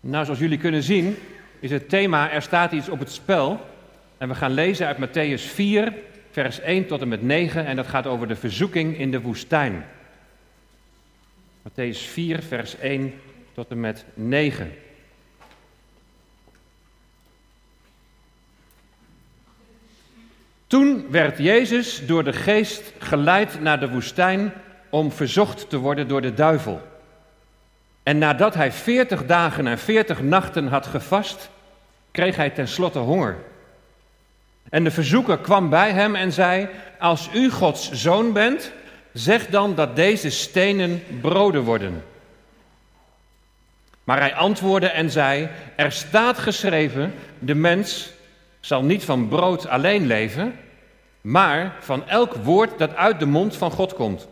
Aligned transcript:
Nou, 0.00 0.24
zoals 0.24 0.40
jullie 0.40 0.58
kunnen 0.58 0.82
zien, 0.82 1.16
is 1.60 1.70
het 1.70 1.88
thema 1.88 2.30
Er 2.30 2.42
staat 2.42 2.72
iets 2.72 2.88
op 2.88 2.98
het 2.98 3.12
spel. 3.12 3.66
En 4.18 4.28
we 4.28 4.34
gaan 4.34 4.52
lezen 4.52 4.86
uit 4.86 4.96
Matthäus 4.98 5.42
4, 5.42 5.92
vers 6.30 6.60
1 6.60 6.86
tot 6.86 7.00
en 7.00 7.08
met 7.08 7.22
9. 7.22 7.66
En 7.66 7.76
dat 7.76 7.86
gaat 7.86 8.06
over 8.06 8.28
de 8.28 8.36
verzoeking 8.36 8.98
in 8.98 9.10
de 9.10 9.20
woestijn. 9.20 9.84
Matthäus 11.68 11.98
4, 11.98 12.42
vers 12.42 12.78
1 12.78 13.14
tot 13.54 13.70
en 13.70 13.80
met 13.80 14.04
9. 14.14 14.72
Toen 20.66 21.06
werd 21.10 21.38
Jezus 21.38 22.06
door 22.06 22.24
de 22.24 22.32
geest 22.32 22.92
geleid 22.98 23.60
naar 23.60 23.80
de 23.80 23.88
woestijn 23.88 24.52
om 24.88 25.12
verzocht 25.12 25.70
te 25.70 25.76
worden 25.76 26.08
door 26.08 26.20
de 26.20 26.34
duivel. 26.34 26.80
En 28.08 28.18
nadat 28.18 28.54
hij 28.54 28.72
veertig 28.72 29.26
dagen 29.26 29.66
en 29.66 29.78
veertig 29.78 30.20
nachten 30.20 30.66
had 30.66 30.86
gevast, 30.86 31.50
kreeg 32.10 32.36
hij 32.36 32.50
tenslotte 32.50 32.98
honger. 32.98 33.36
En 34.70 34.84
de 34.84 34.90
verzoeker 34.90 35.38
kwam 35.38 35.68
bij 35.68 35.92
hem 35.92 36.14
en 36.14 36.32
zei: 36.32 36.68
Als 36.98 37.28
u 37.34 37.50
Gods 37.50 37.90
zoon 37.92 38.32
bent, 38.32 38.72
zeg 39.12 39.46
dan 39.46 39.74
dat 39.74 39.96
deze 39.96 40.30
stenen 40.30 41.02
broden 41.20 41.62
worden. 41.62 42.04
Maar 44.04 44.18
hij 44.18 44.34
antwoordde 44.34 44.88
en 44.88 45.10
zei: 45.10 45.48
Er 45.76 45.92
staat 45.92 46.38
geschreven: 46.38 47.14
De 47.38 47.54
mens 47.54 48.10
zal 48.60 48.82
niet 48.82 49.04
van 49.04 49.28
brood 49.28 49.66
alleen 49.66 50.06
leven, 50.06 50.58
maar 51.20 51.76
van 51.80 52.08
elk 52.08 52.34
woord 52.34 52.78
dat 52.78 52.94
uit 52.94 53.18
de 53.18 53.26
mond 53.26 53.56
van 53.56 53.70
God 53.70 53.94
komt. 53.94 54.28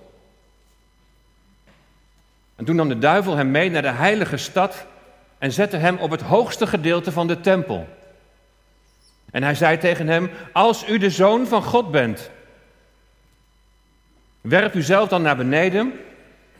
En 2.56 2.64
toen 2.64 2.76
nam 2.76 2.88
de 2.88 2.98
duivel 2.98 3.36
hem 3.36 3.50
mee 3.50 3.70
naar 3.70 3.82
de 3.82 3.88
heilige 3.88 4.36
stad 4.36 4.86
en 5.38 5.52
zette 5.52 5.76
hem 5.76 5.96
op 5.96 6.10
het 6.10 6.20
hoogste 6.20 6.66
gedeelte 6.66 7.12
van 7.12 7.26
de 7.26 7.40
tempel. 7.40 7.88
En 9.30 9.42
hij 9.42 9.54
zei 9.54 9.78
tegen 9.78 10.08
hem: 10.08 10.30
Als 10.52 10.88
u 10.88 10.98
de 10.98 11.10
zoon 11.10 11.46
van 11.46 11.62
God 11.62 11.90
bent, 11.90 12.30
werp 14.40 14.74
u 14.74 14.82
zelf 14.82 15.08
dan 15.08 15.22
naar 15.22 15.36
beneden, 15.36 15.92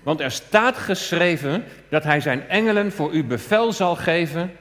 want 0.02 0.20
er 0.20 0.30
staat 0.30 0.76
geschreven 0.76 1.64
dat 1.88 2.04
hij 2.04 2.20
zijn 2.20 2.48
engelen 2.48 2.92
voor 2.92 3.12
u 3.12 3.24
bevel 3.24 3.72
zal 3.72 3.96
geven 3.96 4.52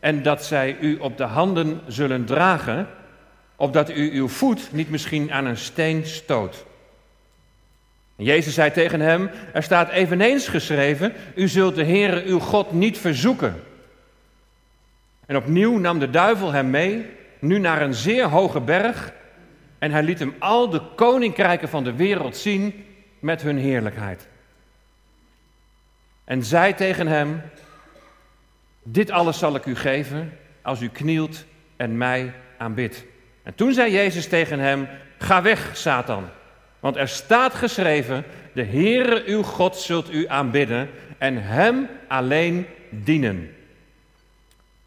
en 0.00 0.22
dat 0.22 0.44
zij 0.44 0.76
u 0.80 0.96
op 0.96 1.16
de 1.16 1.24
handen 1.24 1.80
zullen 1.86 2.24
dragen, 2.24 2.88
opdat 3.56 3.90
u 3.90 4.12
uw 4.12 4.28
voet 4.28 4.68
niet 4.72 4.90
misschien 4.90 5.32
aan 5.32 5.46
een 5.46 5.56
steen 5.56 6.06
stoot. 6.06 6.64
Jezus 8.22 8.54
zei 8.54 8.70
tegen 8.70 9.00
hem, 9.00 9.30
er 9.52 9.62
staat 9.62 9.90
eveneens 9.90 10.48
geschreven, 10.48 11.12
u 11.34 11.48
zult 11.48 11.74
de 11.74 11.84
Heere 11.84 12.24
uw 12.24 12.38
God 12.38 12.72
niet 12.72 12.98
verzoeken. 12.98 13.62
En 15.26 15.36
opnieuw 15.36 15.78
nam 15.78 15.98
de 15.98 16.10
duivel 16.10 16.52
hem 16.52 16.70
mee, 16.70 17.06
nu 17.38 17.58
naar 17.58 17.82
een 17.82 17.94
zeer 17.94 18.24
hoge 18.24 18.60
berg, 18.60 19.12
en 19.78 19.90
hij 19.90 20.02
liet 20.02 20.18
hem 20.18 20.34
al 20.38 20.70
de 20.70 20.80
koninkrijken 20.96 21.68
van 21.68 21.84
de 21.84 21.94
wereld 21.94 22.36
zien 22.36 22.84
met 23.18 23.42
hun 23.42 23.58
heerlijkheid. 23.58 24.28
En 26.24 26.44
zei 26.44 26.74
tegen 26.74 27.06
hem, 27.06 27.42
dit 28.82 29.10
alles 29.10 29.38
zal 29.38 29.54
ik 29.54 29.66
u 29.66 29.76
geven 29.76 30.38
als 30.62 30.80
u 30.80 30.88
knielt 30.88 31.44
en 31.76 31.96
mij 31.96 32.32
aanbidt. 32.58 33.04
En 33.42 33.54
toen 33.54 33.72
zei 33.72 33.92
Jezus 33.92 34.28
tegen 34.28 34.58
hem, 34.58 34.88
ga 35.18 35.42
weg, 35.42 35.76
Satan. 35.76 36.28
Want 36.82 36.96
er 36.96 37.08
staat 37.08 37.54
geschreven, 37.54 38.24
de 38.52 38.64
Heere 38.64 39.22
uw 39.26 39.42
God 39.42 39.76
zult 39.76 40.12
u 40.12 40.28
aanbidden 40.28 40.90
en 41.18 41.42
hem 41.42 41.88
alleen 42.08 42.66
dienen. 42.90 43.54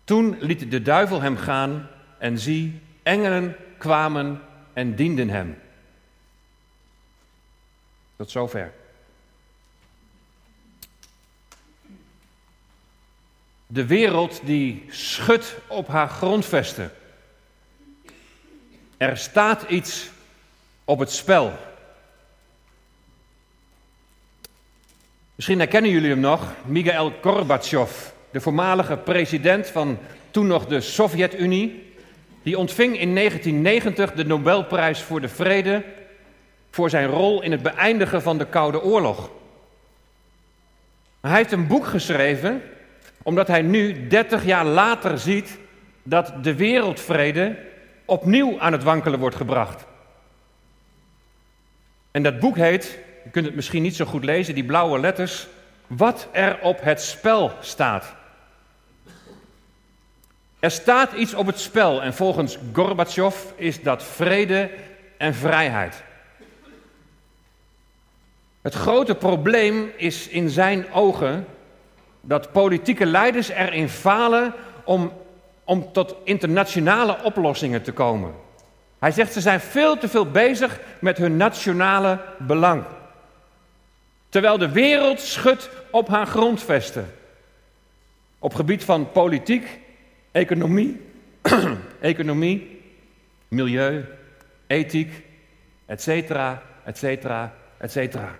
Toen 0.03 0.37
liet 0.39 0.71
de 0.71 0.81
duivel 0.81 1.21
hem 1.21 1.37
gaan 1.37 1.89
en 2.17 2.39
zie, 2.39 2.81
engelen 3.03 3.55
kwamen 3.77 4.41
en 4.73 4.95
dienden 4.95 5.29
hem. 5.29 5.57
Tot 8.15 8.31
zover. 8.31 8.71
De 13.67 13.85
wereld 13.85 14.41
die 14.43 14.85
schudt 14.89 15.55
op 15.67 15.87
haar 15.87 16.09
grondvesten. 16.09 16.91
Er 18.97 19.17
staat 19.17 19.63
iets 19.69 20.09
op 20.83 20.99
het 20.99 21.11
spel. 21.11 21.73
Misschien 25.35 25.59
herkennen 25.59 25.91
jullie 25.91 26.09
hem 26.09 26.19
nog, 26.19 26.53
Mikhail 26.65 27.13
Gorbachev, 27.21 27.91
de 28.31 28.41
voormalige 28.41 28.97
president 28.97 29.67
van 29.67 29.97
toen 30.31 30.47
nog 30.47 30.65
de 30.65 30.81
Sovjet-Unie. 30.81 31.93
Die 32.43 32.57
ontving 32.57 32.99
in 32.99 33.15
1990 33.15 34.13
de 34.13 34.25
Nobelprijs 34.25 35.01
voor 35.01 35.21
de 35.21 35.27
Vrede 35.27 35.83
voor 36.69 36.89
zijn 36.89 37.07
rol 37.07 37.41
in 37.41 37.51
het 37.51 37.61
beëindigen 37.61 38.21
van 38.21 38.37
de 38.37 38.45
Koude 38.45 38.81
Oorlog. 38.81 39.29
Hij 41.21 41.35
heeft 41.35 41.51
een 41.51 41.67
boek 41.67 41.85
geschreven 41.85 42.61
omdat 43.23 43.47
hij 43.47 43.61
nu, 43.61 44.07
30 44.07 44.45
jaar 44.45 44.65
later, 44.65 45.19
ziet 45.19 45.57
dat 46.03 46.33
de 46.43 46.55
wereldvrede 46.55 47.57
opnieuw 48.05 48.59
aan 48.59 48.71
het 48.71 48.83
wankelen 48.83 49.19
wordt 49.19 49.35
gebracht. 49.35 49.85
En 52.11 52.23
dat 52.23 52.39
boek 52.39 52.57
heet, 52.57 52.99
je 53.25 53.31
kunt 53.31 53.45
het 53.45 53.55
misschien 53.55 53.81
niet 53.81 53.95
zo 53.95 54.05
goed 54.05 54.23
lezen, 54.23 54.53
die 54.53 54.65
blauwe 54.65 54.99
letters, 54.99 55.47
Wat 55.87 56.27
er 56.31 56.59
op 56.61 56.81
het 56.81 57.01
spel 57.01 57.51
staat. 57.59 58.13
Er 60.59 60.71
staat 60.71 61.13
iets 61.13 61.33
op 61.33 61.45
het 61.45 61.59
spel 61.59 62.01
en 62.01 62.13
volgens 62.13 62.57
Gorbachev 62.73 63.35
is 63.55 63.81
dat 63.81 64.03
vrede 64.03 64.69
en 65.17 65.33
vrijheid. 65.33 66.03
Het 68.61 68.73
grote 68.73 69.15
probleem 69.15 69.91
is 69.97 70.27
in 70.27 70.49
zijn 70.49 70.91
ogen 70.91 71.45
dat 72.21 72.51
politieke 72.51 73.05
leiders 73.05 73.49
erin 73.49 73.89
falen 73.89 74.53
om, 74.83 75.11
om 75.63 75.91
tot 75.91 76.15
internationale 76.23 77.17
oplossingen 77.23 77.81
te 77.81 77.91
komen. 77.91 78.33
Hij 78.99 79.11
zegt 79.11 79.33
ze 79.33 79.41
zijn 79.41 79.59
veel 79.59 79.97
te 79.97 80.07
veel 80.07 80.31
bezig 80.31 80.79
met 80.99 81.17
hun 81.17 81.37
nationale 81.37 82.19
belang. 82.37 82.83
Terwijl 84.29 84.57
de 84.57 84.71
wereld 84.71 85.19
schudt 85.19 85.69
op 85.91 86.07
haar 86.07 86.27
grondvesten. 86.27 87.13
Op 88.39 88.53
gebied 88.53 88.83
van 88.83 89.11
politiek, 89.11 89.79
economie, 90.31 91.01
economie, 91.99 92.81
milieu, 93.47 94.05
ethiek, 94.67 95.23
et 95.85 96.01
cetera, 96.01 96.61
et 96.83 96.97
cetera, 96.97 97.53
et 97.77 97.91
cetera. 97.91 98.35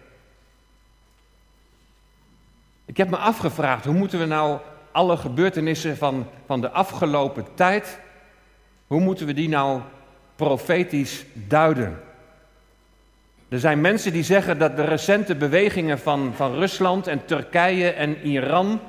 Ik 2.86 2.98
heb 2.98 3.10
me 3.10 3.18
afgevraagd, 3.18 3.86
hoe 3.86 3.94
moeten 3.94 4.20
we 4.20 4.26
nou 4.26 4.60
alle 4.92 5.18
gebeurtenissen 5.18 5.98
van, 5.98 6.28
van 6.46 6.62
de 6.62 6.72
afgelopen 6.72 7.46
tijd, 7.54 8.00
hoe 8.88 9.00
moeten 9.00 9.26
we 9.26 9.34
die 9.34 9.50
nou 9.50 9.82
profetisch 10.36 11.26
duiden? 11.34 12.00
Er 13.50 13.60
zijn 13.60 13.82
mensen 13.82 14.14
die 14.14 14.24
zeggen 14.24 14.58
dat 14.58 14.76
de 14.76 14.84
recente 14.84 15.36
bewegingen 15.36 16.00
van, 16.00 16.34
van 16.36 16.54
Rusland 16.54 17.08
en 17.08 17.26
Turkije 17.26 17.90
en 17.90 18.18
Iran 18.22 18.80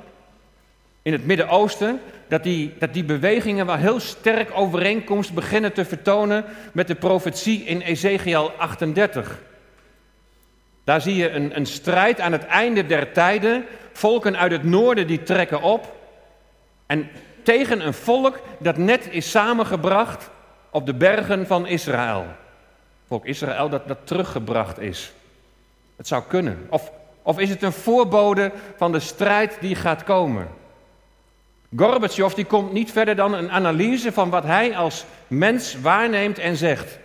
in 1.01 1.13
het 1.13 1.25
Midden-Oosten, 1.25 1.99
dat 2.27 2.43
die, 2.43 2.73
dat 2.79 2.93
die 2.93 3.03
bewegingen 3.03 3.65
wel 3.65 3.75
heel 3.75 3.99
sterk 3.99 4.49
overeenkomst 4.53 5.33
beginnen 5.33 5.73
te 5.73 5.85
vertonen 5.85 6.45
met 6.71 6.87
de 6.87 6.95
profetie 6.95 7.63
in 7.63 7.81
Ezekiel 7.81 8.51
38. 8.57 9.39
Daar 10.83 11.01
zie 11.01 11.15
je 11.15 11.29
een, 11.29 11.55
een 11.55 11.65
strijd 11.65 12.19
aan 12.19 12.31
het 12.31 12.45
einde 12.45 12.85
der 12.85 13.11
tijden. 13.11 13.65
Volken 13.91 14.37
uit 14.37 14.51
het 14.51 14.63
noorden 14.63 15.07
die 15.07 15.23
trekken 15.23 15.61
op. 15.61 15.95
En 16.85 17.09
tegen 17.43 17.85
een 17.85 17.93
volk 17.93 18.39
dat 18.59 18.77
net 18.77 19.07
is 19.11 19.29
samengebracht 19.31 20.29
op 20.69 20.85
de 20.85 20.93
bergen 20.93 21.47
van 21.47 21.67
Israël. 21.67 22.25
Volk 23.07 23.25
Israël 23.25 23.69
dat, 23.69 23.87
dat 23.87 23.97
teruggebracht 24.03 24.79
is. 24.79 25.13
Het 25.95 26.07
zou 26.07 26.23
kunnen. 26.27 26.67
Of, 26.69 26.91
of 27.21 27.39
is 27.39 27.49
het 27.49 27.61
een 27.61 27.71
voorbode 27.73 28.51
van 28.75 28.91
de 28.91 28.99
strijd 28.99 29.57
die 29.59 29.75
gaat 29.75 30.03
komen? 30.03 30.47
Gorbachev 31.75 32.33
die 32.33 32.45
komt 32.45 32.73
niet 32.73 32.91
verder 32.91 33.15
dan 33.15 33.33
een 33.33 33.51
analyse 33.51 34.11
van 34.11 34.29
wat 34.29 34.43
hij 34.43 34.77
als 34.77 35.05
mens 35.27 35.81
waarneemt 35.81 36.39
en 36.39 36.55
zegt. 36.55 36.97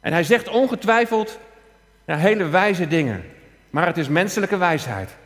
En 0.00 0.12
hij 0.12 0.24
zegt 0.24 0.48
ongetwijfeld 0.48 1.38
hele 2.04 2.48
wijze 2.48 2.88
dingen, 2.88 3.24
maar 3.70 3.86
het 3.86 3.98
is 3.98 4.08
menselijke 4.08 4.56
wijsheid. 4.56 5.16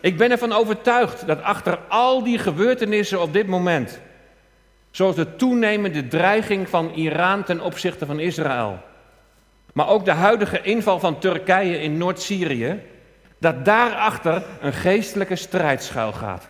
Ik 0.00 0.16
ben 0.16 0.30
ervan 0.30 0.52
overtuigd 0.52 1.26
dat 1.26 1.42
achter 1.42 1.78
al 1.88 2.24
die 2.24 2.38
gebeurtenissen 2.38 3.20
op 3.20 3.32
dit 3.32 3.46
moment, 3.46 4.00
zoals 4.90 5.16
de 5.16 5.36
toenemende 5.36 6.08
dreiging 6.08 6.68
van 6.68 6.90
Iran 6.90 7.44
ten 7.44 7.60
opzichte 7.60 8.06
van 8.06 8.20
Israël, 8.20 8.78
maar 9.72 9.88
ook 9.88 10.04
de 10.04 10.12
huidige 10.12 10.62
inval 10.62 10.98
van 10.98 11.18
Turkije 11.18 11.80
in 11.80 11.96
Noord-Syrië, 11.96 12.82
dat 13.38 13.64
daarachter 13.64 14.42
een 14.60 14.72
geestelijke 14.72 15.36
strijd 15.36 15.82
schuil 15.82 16.12
gaat. 16.12 16.48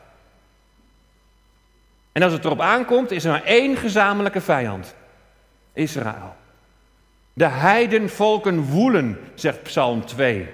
En 2.13 2.23
als 2.23 2.33
het 2.33 2.45
erop 2.45 2.61
aankomt, 2.61 3.11
is 3.11 3.25
er 3.25 3.31
maar 3.31 3.45
één 3.45 3.77
gezamenlijke 3.77 4.41
vijand: 4.41 4.95
Israël. 5.73 6.37
De 7.33 7.47
heidenvolken 7.47 8.61
woelen, 8.61 9.19
zegt 9.35 9.63
Psalm 9.63 10.05
2. 10.05 10.49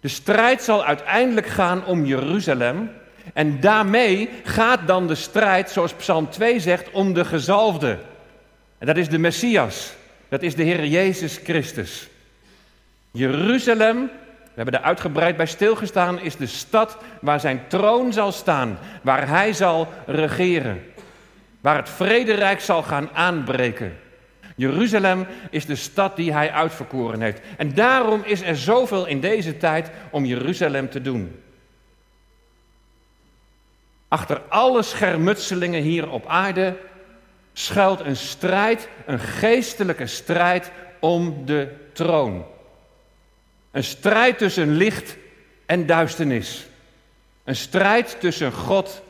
De 0.00 0.08
strijd 0.08 0.62
zal 0.62 0.84
uiteindelijk 0.84 1.46
gaan 1.46 1.84
om 1.84 2.04
Jeruzalem. 2.04 2.90
En 3.32 3.60
daarmee 3.60 4.28
gaat 4.44 4.86
dan 4.86 5.06
de 5.06 5.14
strijd, 5.14 5.70
zoals 5.70 5.94
Psalm 5.94 6.30
2 6.30 6.60
zegt, 6.60 6.90
om 6.90 7.12
de 7.12 7.24
gezalfde. 7.24 7.98
En 8.78 8.86
dat 8.86 8.96
is 8.96 9.08
de 9.08 9.18
Messias. 9.18 9.94
Dat 10.28 10.42
is 10.42 10.54
de 10.54 10.62
Heer 10.62 10.86
Jezus 10.86 11.40
Christus. 11.44 12.08
Jeruzalem, 13.10 14.10
we 14.44 14.52
hebben 14.54 14.74
er 14.74 14.86
uitgebreid 14.86 15.36
bij 15.36 15.46
stilgestaan, 15.46 16.20
is 16.20 16.36
de 16.36 16.46
stad 16.46 16.96
waar 17.20 17.40
zijn 17.40 17.62
troon 17.68 18.12
zal 18.12 18.32
staan, 18.32 18.78
waar 19.02 19.28
hij 19.28 19.52
zal 19.52 19.88
regeren, 20.06 20.82
waar 21.60 21.76
het 21.76 21.88
vrederijk 21.88 22.60
zal 22.60 22.82
gaan 22.82 23.10
aanbreken. 23.12 23.96
Jeruzalem 24.56 25.26
is 25.50 25.66
de 25.66 25.76
stad 25.76 26.16
die 26.16 26.32
hij 26.32 26.50
uitverkoren 26.50 27.20
heeft. 27.20 27.40
En 27.56 27.74
daarom 27.74 28.22
is 28.24 28.42
er 28.42 28.56
zoveel 28.56 29.06
in 29.06 29.20
deze 29.20 29.56
tijd 29.56 29.90
om 30.10 30.24
Jeruzalem 30.24 30.90
te 30.90 31.00
doen. 31.00 31.43
Achter 34.08 34.40
alle 34.48 34.82
schermutselingen 34.82 35.82
hier 35.82 36.10
op 36.10 36.26
aarde 36.26 36.76
schuilt 37.52 38.00
een 38.00 38.16
strijd, 38.16 38.88
een 39.06 39.18
geestelijke 39.18 40.06
strijd 40.06 40.70
om 41.00 41.46
de 41.46 41.74
troon. 41.92 42.44
Een 43.70 43.84
strijd 43.84 44.38
tussen 44.38 44.76
licht 44.76 45.16
en 45.66 45.86
duisternis. 45.86 46.66
Een 47.44 47.56
strijd 47.56 48.20
tussen 48.20 48.52
God 48.52 49.02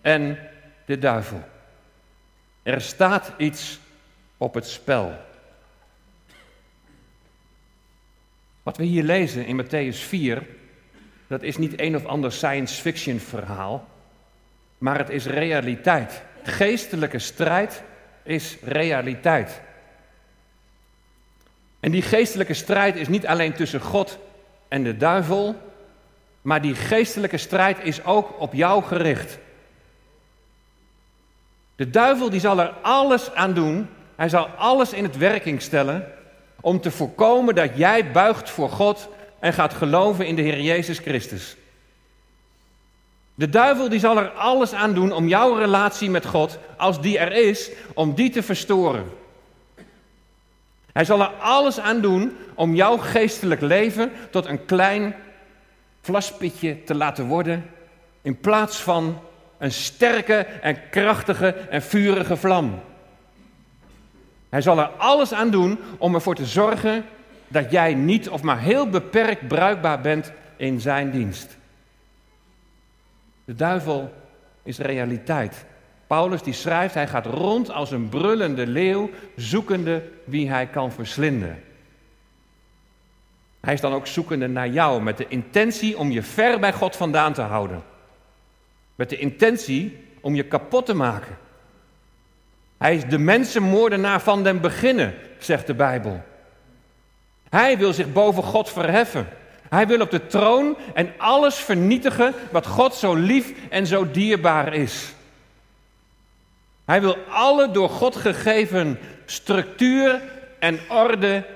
en 0.00 0.38
de 0.84 0.98
duivel. 0.98 1.42
Er 2.62 2.80
staat 2.80 3.32
iets 3.36 3.78
op 4.36 4.54
het 4.54 4.66
spel. 4.66 5.16
Wat 8.62 8.76
we 8.76 8.84
hier 8.84 9.02
lezen 9.02 9.46
in 9.46 9.64
Matthäus 9.64 9.98
4, 9.98 10.46
dat 11.26 11.42
is 11.42 11.56
niet 11.56 11.80
een 11.80 11.96
of 11.96 12.04
ander 12.04 12.32
science 12.32 12.80
fiction 12.80 13.18
verhaal, 13.18 13.88
maar 14.84 14.98
het 14.98 15.10
is 15.10 15.26
realiteit. 15.26 16.22
Geestelijke 16.42 17.18
strijd 17.18 17.82
is 18.22 18.56
realiteit. 18.62 19.60
En 21.80 21.90
die 21.90 22.02
geestelijke 22.02 22.54
strijd 22.54 22.96
is 22.96 23.08
niet 23.08 23.26
alleen 23.26 23.52
tussen 23.52 23.80
God 23.80 24.18
en 24.68 24.82
de 24.82 24.96
duivel, 24.96 25.56
maar 26.42 26.62
die 26.62 26.74
geestelijke 26.74 27.36
strijd 27.36 27.78
is 27.82 28.04
ook 28.04 28.40
op 28.40 28.52
jou 28.52 28.82
gericht. 28.82 29.38
De 31.76 31.90
duivel 31.90 32.30
die 32.30 32.40
zal 32.40 32.60
er 32.60 32.72
alles 32.82 33.34
aan 33.34 33.54
doen, 33.54 33.88
hij 34.16 34.28
zal 34.28 34.46
alles 34.46 34.92
in 34.92 35.04
het 35.04 35.16
werking 35.16 35.62
stellen 35.62 36.12
om 36.60 36.80
te 36.80 36.90
voorkomen 36.90 37.54
dat 37.54 37.70
jij 37.76 38.12
buigt 38.12 38.50
voor 38.50 38.68
God 38.68 39.08
en 39.40 39.52
gaat 39.52 39.74
geloven 39.74 40.26
in 40.26 40.36
de 40.36 40.42
Heer 40.42 40.60
Jezus 40.60 40.98
Christus. 40.98 41.56
De 43.34 43.48
duivel 43.48 43.88
die 43.88 43.98
zal 43.98 44.18
er 44.18 44.28
alles 44.30 44.72
aan 44.72 44.94
doen 44.94 45.12
om 45.12 45.28
jouw 45.28 45.54
relatie 45.54 46.10
met 46.10 46.26
God, 46.26 46.58
als 46.76 47.00
die 47.00 47.18
er 47.18 47.32
is, 47.32 47.70
om 47.94 48.14
die 48.14 48.30
te 48.30 48.42
verstoren. 48.42 49.04
Hij 50.92 51.04
zal 51.04 51.20
er 51.20 51.30
alles 51.40 51.80
aan 51.80 52.00
doen 52.00 52.36
om 52.54 52.74
jouw 52.74 52.96
geestelijk 52.96 53.60
leven 53.60 54.10
tot 54.30 54.46
een 54.46 54.64
klein 54.64 55.14
vlaspitje 56.00 56.84
te 56.84 56.94
laten 56.94 57.26
worden, 57.26 57.70
in 58.22 58.40
plaats 58.40 58.82
van 58.82 59.18
een 59.58 59.72
sterke 59.72 60.36
en 60.36 60.88
krachtige 60.90 61.46
en 61.46 61.82
vurige 61.82 62.36
vlam. 62.36 62.80
Hij 64.48 64.60
zal 64.60 64.78
er 64.78 64.90
alles 64.96 65.32
aan 65.32 65.50
doen 65.50 65.78
om 65.98 66.14
ervoor 66.14 66.34
te 66.34 66.46
zorgen 66.46 67.04
dat 67.48 67.70
jij 67.70 67.94
niet 67.94 68.28
of 68.28 68.42
maar 68.42 68.60
heel 68.60 68.88
beperkt 68.88 69.48
bruikbaar 69.48 70.00
bent 70.00 70.32
in 70.56 70.80
zijn 70.80 71.10
dienst. 71.10 71.56
De 73.44 73.54
duivel 73.54 74.12
is 74.62 74.78
realiteit. 74.78 75.64
Paulus 76.06 76.42
die 76.42 76.52
schrijft, 76.52 76.94
hij 76.94 77.08
gaat 77.08 77.26
rond 77.26 77.70
als 77.70 77.90
een 77.90 78.08
brullende 78.08 78.66
leeuw, 78.66 79.10
zoekende 79.36 80.02
wie 80.24 80.50
hij 80.50 80.66
kan 80.66 80.92
verslinden. 80.92 81.62
Hij 83.60 83.74
is 83.74 83.80
dan 83.80 83.92
ook 83.92 84.06
zoekende 84.06 84.48
naar 84.48 84.68
jou 84.68 85.02
met 85.02 85.16
de 85.16 85.28
intentie 85.28 85.98
om 85.98 86.10
je 86.10 86.22
ver 86.22 86.60
bij 86.60 86.72
God 86.72 86.96
vandaan 86.96 87.32
te 87.32 87.42
houden. 87.42 87.82
Met 88.94 89.10
de 89.10 89.18
intentie 89.18 89.96
om 90.20 90.34
je 90.34 90.44
kapot 90.44 90.86
te 90.86 90.94
maken. 90.94 91.38
Hij 92.78 92.96
is 92.96 93.04
de 93.04 93.18
mensenmoordenaar 93.18 94.20
van 94.20 94.42
den 94.42 94.60
beginnen, 94.60 95.14
zegt 95.38 95.66
de 95.66 95.74
Bijbel. 95.74 96.22
Hij 97.48 97.78
wil 97.78 97.92
zich 97.92 98.12
boven 98.12 98.42
God 98.42 98.70
verheffen. 98.70 99.28
Hij 99.74 99.86
wil 99.86 100.00
op 100.00 100.10
de 100.10 100.26
troon 100.26 100.76
en 100.94 101.12
alles 101.18 101.54
vernietigen 101.54 102.34
wat 102.50 102.66
God 102.66 102.94
zo 102.94 103.14
lief 103.14 103.52
en 103.70 103.86
zo 103.86 104.10
dierbaar 104.10 104.74
is. 104.74 105.14
Hij 106.84 107.00
wil 107.00 107.16
alle 107.28 107.70
door 107.70 107.88
God 107.88 108.16
gegeven 108.16 108.98
structuur 109.26 110.22
en 110.58 110.78
orde 110.88 111.46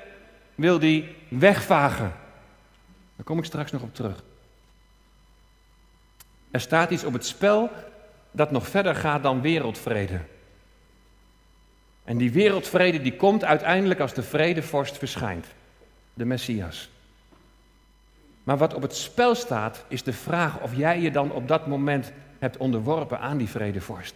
wil 0.55 0.79
die 0.79 1.15
wegvagen. 1.29 2.13
Daar 3.17 3.25
kom 3.25 3.39
ik 3.39 3.45
straks 3.45 3.73
nog 3.73 3.83
op 3.83 3.95
terug. 3.95 4.23
Er 6.51 6.61
staat 6.61 6.91
iets 6.91 7.05
op 7.05 7.13
het 7.13 7.27
spel 7.27 7.71
dat 8.31 8.51
nog 8.51 8.69
verder 8.69 8.95
gaat 8.95 9.23
dan 9.23 9.41
wereldvrede. 9.41 10.21
En 12.05 12.17
die 12.17 12.33
wereldvrede 12.33 13.03
die 13.03 13.17
komt 13.17 13.45
uiteindelijk 13.45 14.01
als 14.01 14.15
de 14.15 14.23
vredevorst 14.23 14.99
verschijnt, 14.99 15.47
de 16.15 16.25
Messias. 16.25 16.89
Maar 18.49 18.59
wat 18.59 18.75
op 18.75 18.83
het 18.83 18.97
spel 18.97 19.35
staat, 19.35 19.85
is 19.89 20.03
de 20.03 20.13
vraag 20.13 20.61
of 20.61 20.75
jij 20.75 21.01
je 21.01 21.11
dan 21.11 21.33
op 21.33 21.49
dat 21.49 21.67
moment 21.67 22.13
hebt 22.39 22.57
onderworpen 22.57 23.21
aan 23.21 23.37
die 23.37 23.49
vredevorst. 23.49 24.15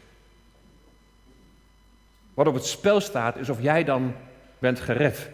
Wat 2.34 2.46
op 2.46 2.54
het 2.54 2.66
spel 2.66 3.00
staat, 3.00 3.36
is 3.36 3.48
of 3.48 3.62
jij 3.62 3.84
dan 3.84 4.14
bent 4.58 4.80
gered. 4.80 5.30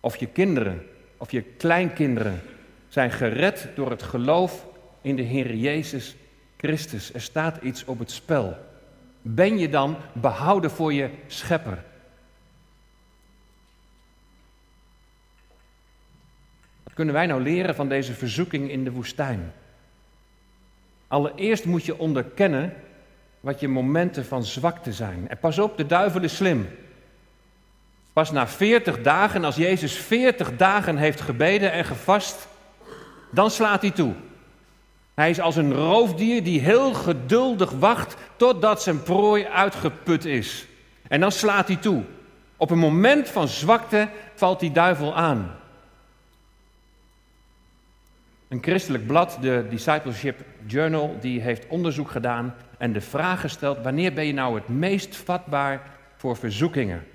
Of 0.00 0.16
je 0.16 0.26
kinderen, 0.26 0.86
of 1.16 1.30
je 1.30 1.42
kleinkinderen 1.42 2.40
zijn 2.88 3.10
gered 3.10 3.68
door 3.74 3.90
het 3.90 4.02
geloof 4.02 4.66
in 5.00 5.16
de 5.16 5.22
Heer 5.22 5.54
Jezus 5.54 6.16
Christus. 6.56 7.12
Er 7.14 7.20
staat 7.20 7.62
iets 7.62 7.84
op 7.84 7.98
het 7.98 8.10
spel. 8.10 8.56
Ben 9.22 9.58
je 9.58 9.68
dan 9.68 9.96
behouden 10.12 10.70
voor 10.70 10.92
je 10.92 11.10
schepper? 11.26 11.84
Kunnen 16.98 17.16
wij 17.16 17.26
nou 17.26 17.42
leren 17.42 17.74
van 17.74 17.88
deze 17.88 18.14
verzoeking 18.14 18.70
in 18.70 18.84
de 18.84 18.90
woestijn? 18.90 19.52
Allereerst 21.08 21.64
moet 21.64 21.84
je 21.84 21.98
onderkennen 21.98 22.74
wat 23.40 23.60
je 23.60 23.68
momenten 23.68 24.24
van 24.24 24.44
zwakte 24.44 24.92
zijn. 24.92 25.28
En 25.28 25.38
pas 25.38 25.58
op, 25.58 25.76
de 25.76 25.86
duivel 25.86 26.22
is 26.22 26.36
slim. 26.36 26.68
Pas 28.12 28.30
na 28.30 28.48
40 28.48 29.02
dagen, 29.02 29.44
als 29.44 29.56
Jezus 29.56 29.96
40 29.96 30.56
dagen 30.56 30.96
heeft 30.96 31.20
gebeden 31.20 31.72
en 31.72 31.84
gevast, 31.84 32.48
dan 33.30 33.50
slaat 33.50 33.82
hij 33.82 33.90
toe. 33.90 34.12
Hij 35.14 35.30
is 35.30 35.40
als 35.40 35.56
een 35.56 35.74
roofdier 35.74 36.44
die 36.44 36.60
heel 36.60 36.94
geduldig 36.94 37.70
wacht 37.70 38.16
totdat 38.36 38.82
zijn 38.82 39.02
prooi 39.02 39.44
uitgeput 39.46 40.24
is. 40.24 40.66
En 41.08 41.20
dan 41.20 41.32
slaat 41.32 41.66
hij 41.66 41.76
toe. 41.76 42.02
Op 42.56 42.70
een 42.70 42.78
moment 42.78 43.28
van 43.28 43.48
zwakte 43.48 44.08
valt 44.34 44.60
die 44.60 44.72
duivel 44.72 45.14
aan. 45.14 45.56
Een 48.48 48.62
christelijk 48.62 49.06
blad, 49.06 49.38
de 49.40 49.66
Discipleship 49.70 50.44
Journal, 50.66 51.16
die 51.20 51.40
heeft 51.40 51.66
onderzoek 51.66 52.10
gedaan 52.10 52.54
en 52.78 52.92
de 52.92 53.00
vraag 53.00 53.40
gesteld: 53.40 53.78
wanneer 53.82 54.12
ben 54.12 54.26
je 54.26 54.32
nou 54.32 54.54
het 54.54 54.68
meest 54.68 55.16
vatbaar 55.16 55.82
voor 56.16 56.36
verzoekingen? 56.36 57.06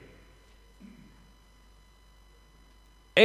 81% 3.13 3.21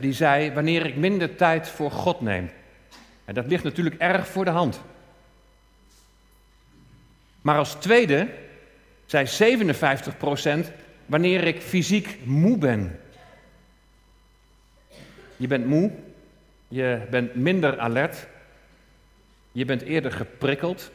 die 0.00 0.12
zei 0.12 0.52
wanneer 0.52 0.86
ik 0.86 0.96
minder 0.96 1.36
tijd 1.36 1.68
voor 1.68 1.90
God 1.90 2.20
neem. 2.20 2.50
En 3.24 3.34
dat 3.34 3.46
ligt 3.46 3.64
natuurlijk 3.64 3.96
erg 3.98 4.26
voor 4.26 4.44
de 4.44 4.50
hand. 4.50 4.80
Maar 7.40 7.58
als 7.58 7.74
tweede 7.74 8.28
zei 9.06 9.58
57% 10.66 10.72
wanneer 11.06 11.44
ik 11.44 11.60
fysiek 11.60 12.18
moe 12.24 12.58
ben. 12.58 13.00
Je 15.36 15.46
bent 15.46 15.66
moe, 15.66 15.90
je 16.72 17.00
bent 17.10 17.34
minder 17.34 17.78
alert, 17.78 18.26
je 19.52 19.64
bent 19.64 19.82
eerder 19.82 20.12
geprikkeld, 20.12 20.90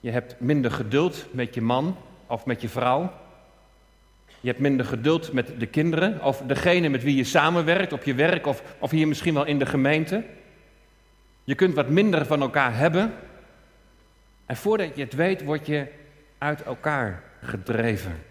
je 0.00 0.10
hebt 0.10 0.40
minder 0.40 0.70
geduld 0.70 1.26
met 1.30 1.54
je 1.54 1.60
man 1.60 1.96
of 2.26 2.46
met 2.46 2.60
je 2.60 2.68
vrouw. 2.68 3.12
Je 4.40 4.48
hebt 4.48 4.60
minder 4.60 4.86
geduld 4.86 5.32
met 5.32 5.60
de 5.60 5.66
kinderen 5.66 6.22
of 6.22 6.42
degene 6.46 6.88
met 6.88 7.02
wie 7.02 7.16
je 7.16 7.24
samenwerkt 7.24 7.92
op 7.92 8.04
je 8.04 8.14
werk 8.14 8.46
of, 8.46 8.62
of 8.78 8.90
hier 8.90 9.08
misschien 9.08 9.34
wel 9.34 9.46
in 9.46 9.58
de 9.58 9.66
gemeente. 9.66 10.24
Je 11.44 11.54
kunt 11.54 11.74
wat 11.74 11.88
minder 11.88 12.26
van 12.26 12.40
elkaar 12.40 12.76
hebben. 12.76 13.14
En 14.46 14.56
voordat 14.56 14.96
je 14.96 15.02
het 15.02 15.14
weet, 15.14 15.44
word 15.44 15.66
je 15.66 15.86
uit 16.38 16.62
elkaar 16.62 17.22
gedreven. 17.42 18.22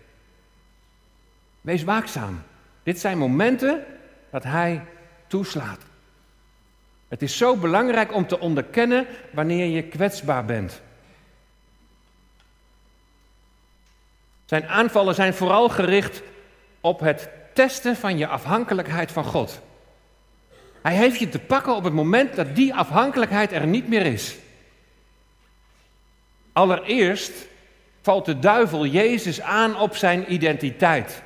Wees 1.61 1.83
waakzaam. 1.83 2.41
Dit 2.83 2.99
zijn 2.99 3.17
momenten 3.17 3.83
dat 4.29 4.43
hij 4.43 4.81
toeslaat. 5.27 5.91
Het 7.13 7.21
is 7.21 7.37
zo 7.37 7.55
belangrijk 7.55 8.13
om 8.13 8.27
te 8.27 8.39
onderkennen 8.39 9.05
wanneer 9.31 9.65
je 9.65 9.83
kwetsbaar 9.83 10.45
bent. 10.45 10.81
Zijn 14.45 14.67
aanvallen 14.67 15.15
zijn 15.15 15.33
vooral 15.33 15.69
gericht 15.69 16.21
op 16.81 16.99
het 16.99 17.29
testen 17.53 17.95
van 17.95 18.17
je 18.17 18.27
afhankelijkheid 18.27 19.11
van 19.11 19.23
God. 19.23 19.61
Hij 20.81 20.95
heeft 20.95 21.19
je 21.19 21.29
te 21.29 21.39
pakken 21.39 21.75
op 21.75 21.83
het 21.83 21.93
moment 21.93 22.35
dat 22.35 22.55
die 22.55 22.73
afhankelijkheid 22.73 23.51
er 23.51 23.67
niet 23.67 23.87
meer 23.87 24.05
is. 24.05 24.35
Allereerst 26.53 27.31
valt 28.01 28.25
de 28.25 28.39
duivel 28.39 28.85
Jezus 28.85 29.41
aan 29.41 29.79
op 29.79 29.95
zijn 29.95 30.33
identiteit, 30.33 31.21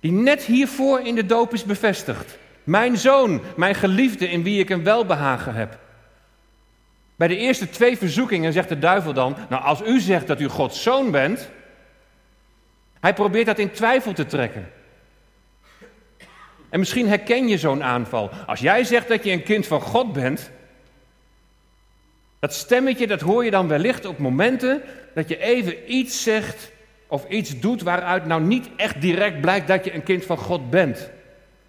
die 0.00 0.12
net 0.12 0.42
hiervoor 0.42 1.00
in 1.00 1.14
de 1.14 1.26
doop 1.26 1.52
is 1.52 1.64
bevestigd. 1.64 2.38
Mijn 2.68 2.96
zoon, 2.96 3.40
mijn 3.56 3.74
geliefde 3.74 4.30
in 4.30 4.42
wie 4.42 4.60
ik 4.60 4.70
een 4.70 4.84
welbehagen 4.84 5.54
heb. 5.54 5.78
Bij 7.16 7.28
de 7.28 7.36
eerste 7.36 7.70
twee 7.70 7.98
verzoekingen 7.98 8.52
zegt 8.52 8.68
de 8.68 8.78
duivel 8.78 9.12
dan: 9.12 9.36
Nou, 9.48 9.62
als 9.62 9.82
u 9.82 10.00
zegt 10.00 10.26
dat 10.26 10.40
u 10.40 10.48
Gods 10.48 10.82
zoon 10.82 11.10
bent, 11.10 11.50
hij 13.00 13.14
probeert 13.14 13.46
dat 13.46 13.58
in 13.58 13.70
twijfel 13.70 14.12
te 14.12 14.26
trekken. 14.26 14.70
En 16.68 16.78
misschien 16.78 17.08
herken 17.08 17.48
je 17.48 17.58
zo'n 17.58 17.82
aanval. 17.82 18.30
Als 18.46 18.60
jij 18.60 18.84
zegt 18.84 19.08
dat 19.08 19.24
je 19.24 19.30
een 19.30 19.42
kind 19.42 19.66
van 19.66 19.80
God 19.80 20.12
bent, 20.12 20.50
dat 22.38 22.54
stemmetje 22.54 23.06
dat 23.06 23.20
hoor 23.20 23.44
je 23.44 23.50
dan 23.50 23.68
wellicht 23.68 24.04
op 24.04 24.18
momenten 24.18 24.82
dat 25.14 25.28
je 25.28 25.38
even 25.38 25.94
iets 25.94 26.22
zegt 26.22 26.70
of 27.06 27.28
iets 27.28 27.60
doet 27.60 27.82
waaruit 27.82 28.26
nou 28.26 28.42
niet 28.42 28.68
echt 28.76 29.00
direct 29.00 29.40
blijkt 29.40 29.68
dat 29.68 29.84
je 29.84 29.94
een 29.94 30.02
kind 30.02 30.24
van 30.24 30.38
God 30.38 30.70
bent. 30.70 31.10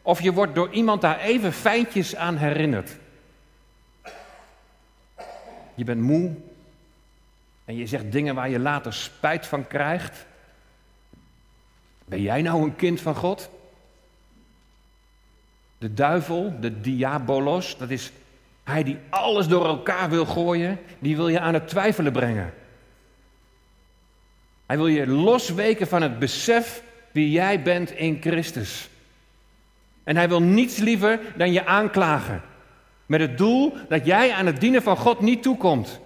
Of 0.10 0.22
je 0.22 0.34
wordt 0.34 0.56
door 0.56 0.72
iemand 0.72 1.01
daar 1.01 1.20
even 1.20 1.54
fijntjes 1.54 2.16
aan 2.16 2.38
herinnerd. 2.38 2.98
Je 5.75 5.84
bent 5.84 6.01
moe 6.01 6.36
en 7.66 7.75
je 7.75 7.88
zegt 7.88 8.12
dingen 8.12 8.36
waar 8.36 8.50
je 8.50 8.60
later 8.60 8.94
spijt 8.94 9.48
van 9.48 9.68
krijgt. 9.68 10.25
Ben 12.06 12.22
jij 12.22 12.42
nou 12.42 12.63
een 12.63 12.75
kind 12.75 13.01
van 13.01 13.16
God? 13.16 13.50
De 15.78 15.94
duivel, 15.94 16.54
de 16.60 16.82
diabolos, 16.82 17.78
dat 17.78 17.89
is 17.89 18.12
hij 18.63 18.84
die 18.84 18.98
alles 19.10 19.48
door 19.48 19.66
elkaar 19.66 20.10
wil 20.10 20.25
gooien, 20.25 20.80
die 21.00 21.16
wil 21.16 21.28
je 21.28 21.39
aan 21.39 21.54
het 21.54 21.68
twijfelen 21.68 22.12
brengen. 22.12 22.54
Hij 24.66 24.78
wil 24.78 24.88
je 24.88 25.08
losweken 25.08 25.88
van 25.88 26.01
het 26.01 26.20
besef 26.20 26.84
wie 27.12 27.32
jij 27.32 27.62
bent 27.62 27.92
in 27.92 28.22
Christus. 28.22 28.89
En 30.03 30.15
hij 30.15 30.29
wil 30.29 30.41
niets 30.41 30.77
liever 30.77 31.20
dan 31.36 31.51
je 31.51 31.65
aanklagen. 31.65 32.41
Met 33.06 33.20
het 33.20 33.38
doel 33.38 33.77
dat 33.89 34.06
jij 34.06 34.34
aan 34.34 34.46
het 34.46 34.60
dienen 34.60 34.82
van 34.82 34.98
God 34.98 35.20
niet 35.20 35.44
toekomt. 35.44 36.00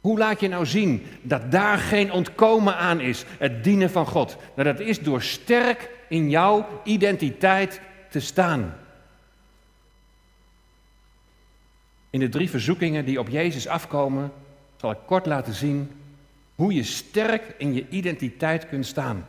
Hoe 0.00 0.18
laat 0.18 0.40
je 0.40 0.48
nou 0.48 0.66
zien 0.66 1.06
dat 1.22 1.50
daar 1.50 1.78
geen 1.78 2.12
ontkomen 2.12 2.76
aan 2.76 3.00
is, 3.00 3.24
het 3.38 3.64
dienen 3.64 3.90
van 3.90 4.06
God? 4.06 4.36
Nou, 4.56 4.68
dat 4.74 4.86
is 4.86 5.00
door 5.00 5.22
sterk 5.22 5.90
in 6.08 6.30
jouw 6.30 6.66
identiteit 6.84 7.80
te 8.10 8.20
staan. 8.20 8.74
In 12.10 12.20
de 12.20 12.28
drie 12.28 12.50
verzoekingen 12.50 13.04
die 13.04 13.18
op 13.18 13.28
Jezus 13.28 13.66
afkomen, 13.66 14.32
zal 14.76 14.90
ik 14.90 14.98
kort 15.06 15.26
laten 15.26 15.54
zien 15.54 15.90
hoe 16.54 16.74
je 16.74 16.82
sterk 16.82 17.54
in 17.58 17.74
je 17.74 17.88
identiteit 17.88 18.68
kunt 18.68 18.86
staan. 18.86 19.26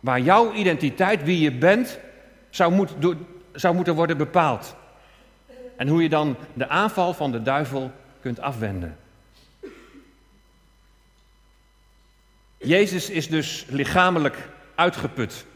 Waar 0.00 0.20
jouw 0.20 0.52
identiteit, 0.52 1.22
wie 1.22 1.40
je 1.40 1.52
bent, 1.52 1.98
zou, 2.50 2.72
moet, 2.72 2.90
zou 3.52 3.74
moeten 3.74 3.94
worden 3.94 4.16
bepaald. 4.16 4.76
En 5.76 5.88
hoe 5.88 6.02
je 6.02 6.08
dan 6.08 6.36
de 6.54 6.68
aanval 6.68 7.14
van 7.14 7.32
de 7.32 7.42
duivel 7.42 7.92
kunt 8.20 8.40
afwenden. 8.40 8.96
Jezus 12.58 13.10
is 13.10 13.28
dus 13.28 13.66
lichamelijk 13.68 14.48
uitgeput. 14.74 15.46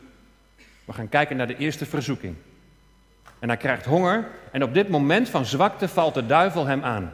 We 0.85 0.93
gaan 0.93 1.09
kijken 1.09 1.37
naar 1.37 1.47
de 1.47 1.57
eerste 1.57 1.87
verzoeking. 1.87 2.37
En 3.39 3.49
hij 3.49 3.57
krijgt 3.57 3.85
honger 3.85 4.29
en 4.53 4.63
op 4.63 4.75
dit 4.75 4.89
moment 4.89 5.29
van 5.29 5.45
zwakte 5.45 5.89
valt 5.89 6.15
de 6.15 6.27
duivel 6.27 6.67
hem 6.67 6.83
aan. 6.83 7.13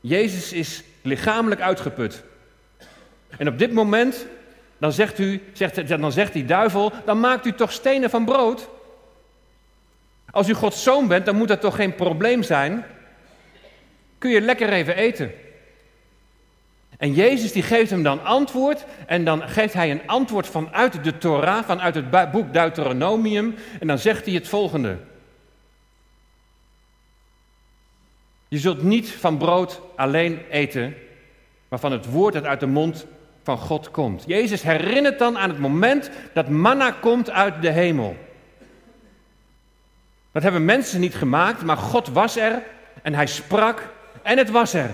Jezus 0.00 0.52
is 0.52 0.84
lichamelijk 1.02 1.60
uitgeput. 1.60 2.22
En 3.36 3.48
op 3.48 3.58
dit 3.58 3.72
moment, 3.72 4.26
dan 4.80 4.92
zegt, 4.92 5.18
u, 5.18 5.42
zegt, 5.52 5.88
dan 5.88 6.12
zegt 6.12 6.32
die 6.32 6.44
duivel, 6.44 6.92
dan 7.04 7.20
maakt 7.20 7.46
u 7.46 7.52
toch 7.52 7.72
stenen 7.72 8.10
van 8.10 8.24
brood? 8.24 8.68
Als 10.30 10.48
u 10.48 10.54
Gods 10.54 10.82
zoon 10.82 11.08
bent, 11.08 11.26
dan 11.26 11.36
moet 11.36 11.48
dat 11.48 11.60
toch 11.60 11.74
geen 11.74 11.94
probleem 11.94 12.42
zijn? 12.42 12.84
Kun 14.18 14.30
je 14.30 14.40
lekker 14.40 14.72
even 14.72 14.96
eten? 14.96 15.32
En 16.98 17.14
Jezus 17.14 17.52
die 17.52 17.62
geeft 17.62 17.90
hem 17.90 18.02
dan 18.02 18.24
antwoord 18.24 18.84
en 19.06 19.24
dan 19.24 19.48
geeft 19.48 19.74
hij 19.74 19.90
een 19.90 20.06
antwoord 20.06 20.46
vanuit 20.46 21.04
de 21.04 21.18
Torah, 21.18 21.64
vanuit 21.64 21.94
het 21.94 22.30
boek 22.30 22.52
Deuteronomium 22.52 23.54
en 23.80 23.86
dan 23.86 23.98
zegt 23.98 24.24
hij 24.24 24.34
het 24.34 24.48
volgende. 24.48 24.96
Je 28.48 28.58
zult 28.58 28.82
niet 28.82 29.10
van 29.10 29.38
brood 29.38 29.80
alleen 29.96 30.38
eten, 30.50 30.94
maar 31.68 31.78
van 31.78 31.92
het 31.92 32.06
woord 32.06 32.34
dat 32.34 32.44
uit 32.44 32.60
de 32.60 32.66
mond 32.66 33.06
God 33.56 33.90
komt. 33.90 34.24
Jezus 34.26 34.62
herinnert 34.62 35.18
dan 35.18 35.38
aan 35.38 35.48
het 35.48 35.58
moment 35.58 36.10
dat 36.34 36.48
manna 36.48 36.90
komt 36.90 37.30
uit 37.30 37.62
de 37.62 37.70
hemel. 37.70 38.16
Dat 40.32 40.42
hebben 40.42 40.64
mensen 40.64 41.00
niet 41.00 41.14
gemaakt, 41.14 41.62
maar 41.62 41.76
God 41.76 42.08
was 42.08 42.36
er 42.36 42.62
en 43.02 43.14
hij 43.14 43.26
sprak 43.26 43.88
en 44.22 44.38
het 44.38 44.50
was 44.50 44.74
er. 44.74 44.90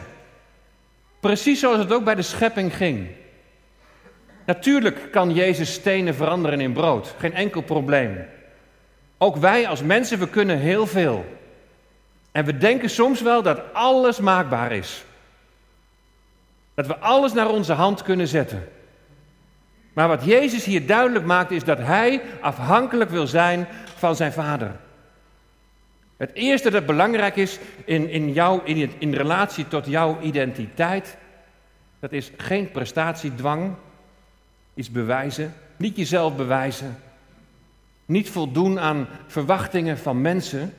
Precies 1.20 1.60
zoals 1.60 1.78
het 1.78 1.92
ook 1.92 2.04
bij 2.04 2.14
de 2.14 2.22
schepping 2.22 2.76
ging. 2.76 3.06
Natuurlijk 4.46 5.08
kan 5.10 5.34
Jezus 5.34 5.72
stenen 5.72 6.14
veranderen 6.14 6.60
in 6.60 6.72
brood, 6.72 7.14
geen 7.18 7.34
enkel 7.34 7.62
probleem. 7.62 8.25
Ook 9.18 9.36
wij 9.36 9.68
als 9.68 9.82
mensen, 9.82 10.18
we 10.18 10.28
kunnen 10.28 10.58
heel 10.58 10.86
veel. 10.86 11.25
En 12.32 12.44
we 12.44 12.58
denken 12.58 12.90
soms 12.90 13.20
wel 13.20 13.42
dat 13.42 13.60
alles 13.72 14.18
maakbaar 14.18 14.72
is. 14.72 15.04
Dat 16.76 16.87
we 16.87 16.97
alles 16.97 17.33
naar 17.33 17.49
onze 17.49 17.73
hand 17.73 18.02
kunnen 18.02 18.28
zetten. 18.28 18.68
Maar 19.92 20.09
wat 20.09 20.25
Jezus 20.25 20.64
hier 20.64 20.87
duidelijk 20.87 21.25
maakt 21.25 21.50
is 21.50 21.64
dat 21.64 21.78
Hij 21.78 22.23
afhankelijk 22.40 23.11
wil 23.11 23.26
zijn 23.26 23.66
van 23.97 24.16
zijn 24.16 24.33
Vader. 24.33 24.76
Het 26.16 26.33
eerste 26.33 26.71
dat 26.71 26.87
belangrijk 26.87 27.37
is 27.37 27.59
in, 27.85 28.11
in, 28.11 28.33
jou, 28.33 28.61
in, 28.64 28.92
in 28.99 29.14
relatie 29.14 29.68
tot 29.68 29.87
jouw 29.87 30.21
identiteit, 30.21 31.16
dat 31.99 32.12
is 32.12 32.30
geen 32.37 32.71
prestatiedwang, 32.71 33.75
iets 34.75 34.90
bewijzen, 34.90 35.54
niet 35.76 35.97
jezelf 35.97 36.37
bewijzen, 36.37 36.97
niet 38.04 38.30
voldoen 38.30 38.80
aan 38.80 39.09
verwachtingen 39.26 39.99
van 39.99 40.21
mensen, 40.21 40.75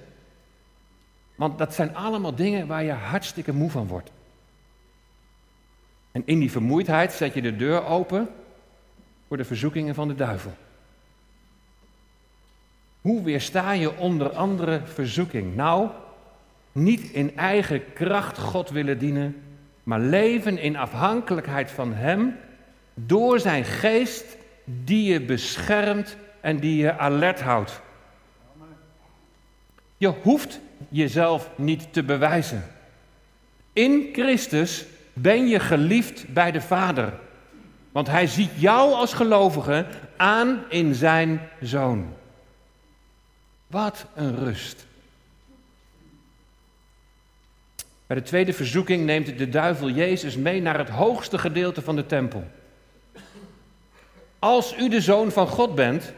want 1.36 1.58
dat 1.58 1.74
zijn 1.74 1.96
allemaal 1.96 2.36
dingen 2.36 2.68
waar 2.68 2.84
je 2.84 2.92
hartstikke 2.92 3.54
moe 3.54 3.70
van 3.70 3.88
wordt. 3.88 4.12
En 6.12 6.22
in 6.26 6.40
die 6.40 6.52
vermoeidheid 6.52 7.12
zet 7.12 7.34
je 7.34 7.42
de 7.42 7.56
deur 7.56 7.86
open 7.86 8.30
voor 9.28 9.38
de 9.38 9.46
verzoekingen 9.46 9.96
van 9.96 10.08
de 10.08 10.16
duivel. 10.16 10.56
Hoe 13.02 13.24
weersta 13.24 13.72
je 13.72 13.98
onder 13.98 14.30
andere 14.30 14.82
verzoeking? 14.86 15.56
Nou, 15.56 15.90
niet 16.72 17.02
in 17.02 17.38
eigen 17.38 17.94
kracht 17.94 18.38
God 18.38 18.70
willen 18.70 19.00
dienen, 19.00 19.42
maar 19.84 20.00
leven 20.00 20.58
in 20.58 20.76
afhankelijkheid 20.76 21.72
van 21.72 21.94
Hem 21.94 22.36
door 22.94 23.40
Zijn 23.40 23.66
geest 23.66 24.38
die 24.64 25.12
je 25.12 25.22
beschermt 25.22 26.18
en 26.42 26.60
die 26.60 26.78
je 26.78 26.98
alert 26.98 27.42
houdt. 27.42 27.82
Je 29.98 30.08
hoeft 30.08 30.60
jezelf 30.90 31.50
niet 31.56 31.94
te 31.94 32.04
bewijzen. 32.04 32.64
In 33.74 34.10
Christus 34.14 34.86
ben 35.22 35.48
je 35.48 35.60
geliefd 35.60 36.34
bij 36.34 36.52
de 36.52 36.62
Vader. 36.62 37.14
Want 37.92 38.08
Hij 38.08 38.28
ziet 38.28 38.52
jou 38.56 38.94
als 38.94 39.14
gelovige 39.14 39.86
aan 40.18 40.64
in 40.70 40.96
Zijn 40.96 41.50
Zoon. 41.62 42.14
Wat 43.68 44.06
een 44.16 44.36
rust. 44.36 44.86
Bij 48.08 48.18
de 48.18 48.24
tweede 48.24 48.54
verzoeking 48.54 49.06
neemt 49.06 49.38
de 49.38 49.50
duivel 49.50 49.90
Jezus 49.90 50.36
mee 50.36 50.62
naar 50.62 50.78
het 50.78 50.90
hoogste 50.90 51.38
gedeelte 51.38 51.82
van 51.82 51.96
de 51.96 52.06
tempel. 52.06 52.48
Als 54.40 54.78
u 54.78 54.90
de 54.90 55.02
zoon 55.02 55.32
van 55.32 55.48
God 55.48 55.76
bent, 55.76 56.14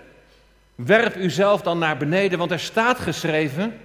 werp 0.75 1.15
uzelf 1.15 1.61
dan 1.61 1.79
naar 1.79 1.97
beneden, 1.97 2.37
want 2.39 2.51
er 2.51 2.59
staat 2.59 2.99
geschreven 2.99 3.77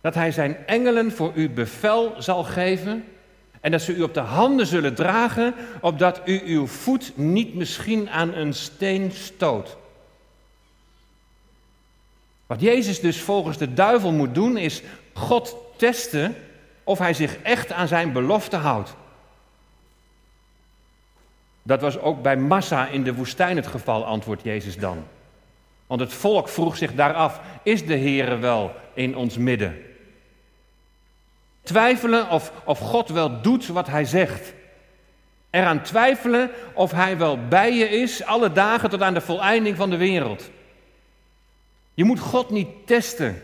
dat 0.00 0.14
hij 0.14 0.32
zijn 0.32 0.66
engelen 0.66 1.12
voor 1.12 1.32
u 1.34 1.50
bevel 1.50 2.14
zal 2.18 2.44
geven 2.44 3.04
En 3.66 3.72
dat 3.72 3.82
ze 3.82 3.94
u 3.94 4.02
op 4.02 4.14
de 4.14 4.20
handen 4.20 4.66
zullen 4.66 4.94
dragen, 4.94 5.54
opdat 5.80 6.20
u 6.24 6.42
uw 6.44 6.66
voet 6.66 7.12
niet 7.14 7.54
misschien 7.54 8.10
aan 8.10 8.34
een 8.34 8.54
steen 8.54 9.12
stoot. 9.12 9.76
Wat 12.46 12.60
Jezus 12.60 13.00
dus 13.00 13.20
volgens 13.20 13.58
de 13.58 13.74
duivel 13.74 14.12
moet 14.12 14.34
doen, 14.34 14.56
is 14.56 14.82
God 15.12 15.56
testen 15.76 16.36
of 16.84 16.98
hij 16.98 17.14
zich 17.14 17.42
echt 17.42 17.72
aan 17.72 17.88
zijn 17.88 18.12
belofte 18.12 18.56
houdt. 18.56 18.94
Dat 21.62 21.80
was 21.80 21.98
ook 21.98 22.22
bij 22.22 22.36
Massa 22.36 22.86
in 22.86 23.02
de 23.02 23.14
woestijn 23.14 23.56
het 23.56 23.66
geval, 23.66 24.04
antwoordt 24.04 24.42
Jezus 24.42 24.78
dan. 24.78 25.04
Want 25.86 26.00
het 26.00 26.12
volk 26.12 26.48
vroeg 26.48 26.76
zich 26.76 26.94
daar 26.94 27.14
af: 27.14 27.40
is 27.62 27.86
de 27.86 27.98
Heere 27.98 28.36
wel 28.36 28.74
in 28.94 29.16
ons 29.16 29.36
midden? 29.36 29.85
Twijfelen 31.76 32.30
of, 32.30 32.52
of 32.64 32.78
God 32.78 33.08
wel 33.08 33.40
doet 33.40 33.66
wat 33.66 33.86
hij 33.86 34.04
zegt. 34.04 34.52
Eraan 35.50 35.82
twijfelen 35.82 36.50
of 36.74 36.90
hij 36.90 37.18
wel 37.18 37.48
bij 37.48 37.74
je 37.74 37.88
is, 37.88 38.24
alle 38.24 38.52
dagen 38.52 38.90
tot 38.90 39.02
aan 39.02 39.14
de 39.14 39.20
voleinding 39.20 39.76
van 39.76 39.90
de 39.90 39.96
wereld. 39.96 40.50
Je 41.94 42.04
moet 42.04 42.20
God 42.20 42.50
niet 42.50 42.86
testen 42.86 43.42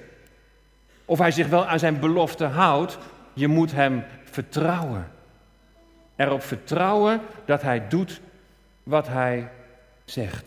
of 1.05 1.19
hij 1.19 1.31
zich 1.31 1.49
wel 1.49 1.67
aan 1.67 1.79
zijn 1.79 2.01
belofte 2.01 2.45
houdt. 2.45 2.99
Je 3.33 3.49
moet 3.49 3.73
hem 3.73 4.05
vertrouwen. 4.25 5.11
Erop 6.17 6.43
vertrouwen 6.43 7.21
dat 7.45 7.63
hij 7.63 7.89
doet 7.89 8.21
wat 8.83 9.09
hij 9.09 9.49
zegt. 10.05 10.45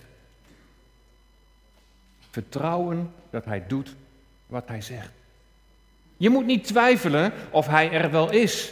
Vertrouwen 2.31 3.13
dat 3.29 3.45
hij 3.45 3.63
doet 3.67 3.95
wat 4.45 4.67
hij 4.67 4.81
zegt. 4.81 5.11
Je 6.17 6.29
moet 6.29 6.45
niet 6.45 6.63
twijfelen 6.67 7.31
of 7.49 7.67
hij 7.67 7.91
er 7.91 8.11
wel 8.11 8.31
is. 8.31 8.71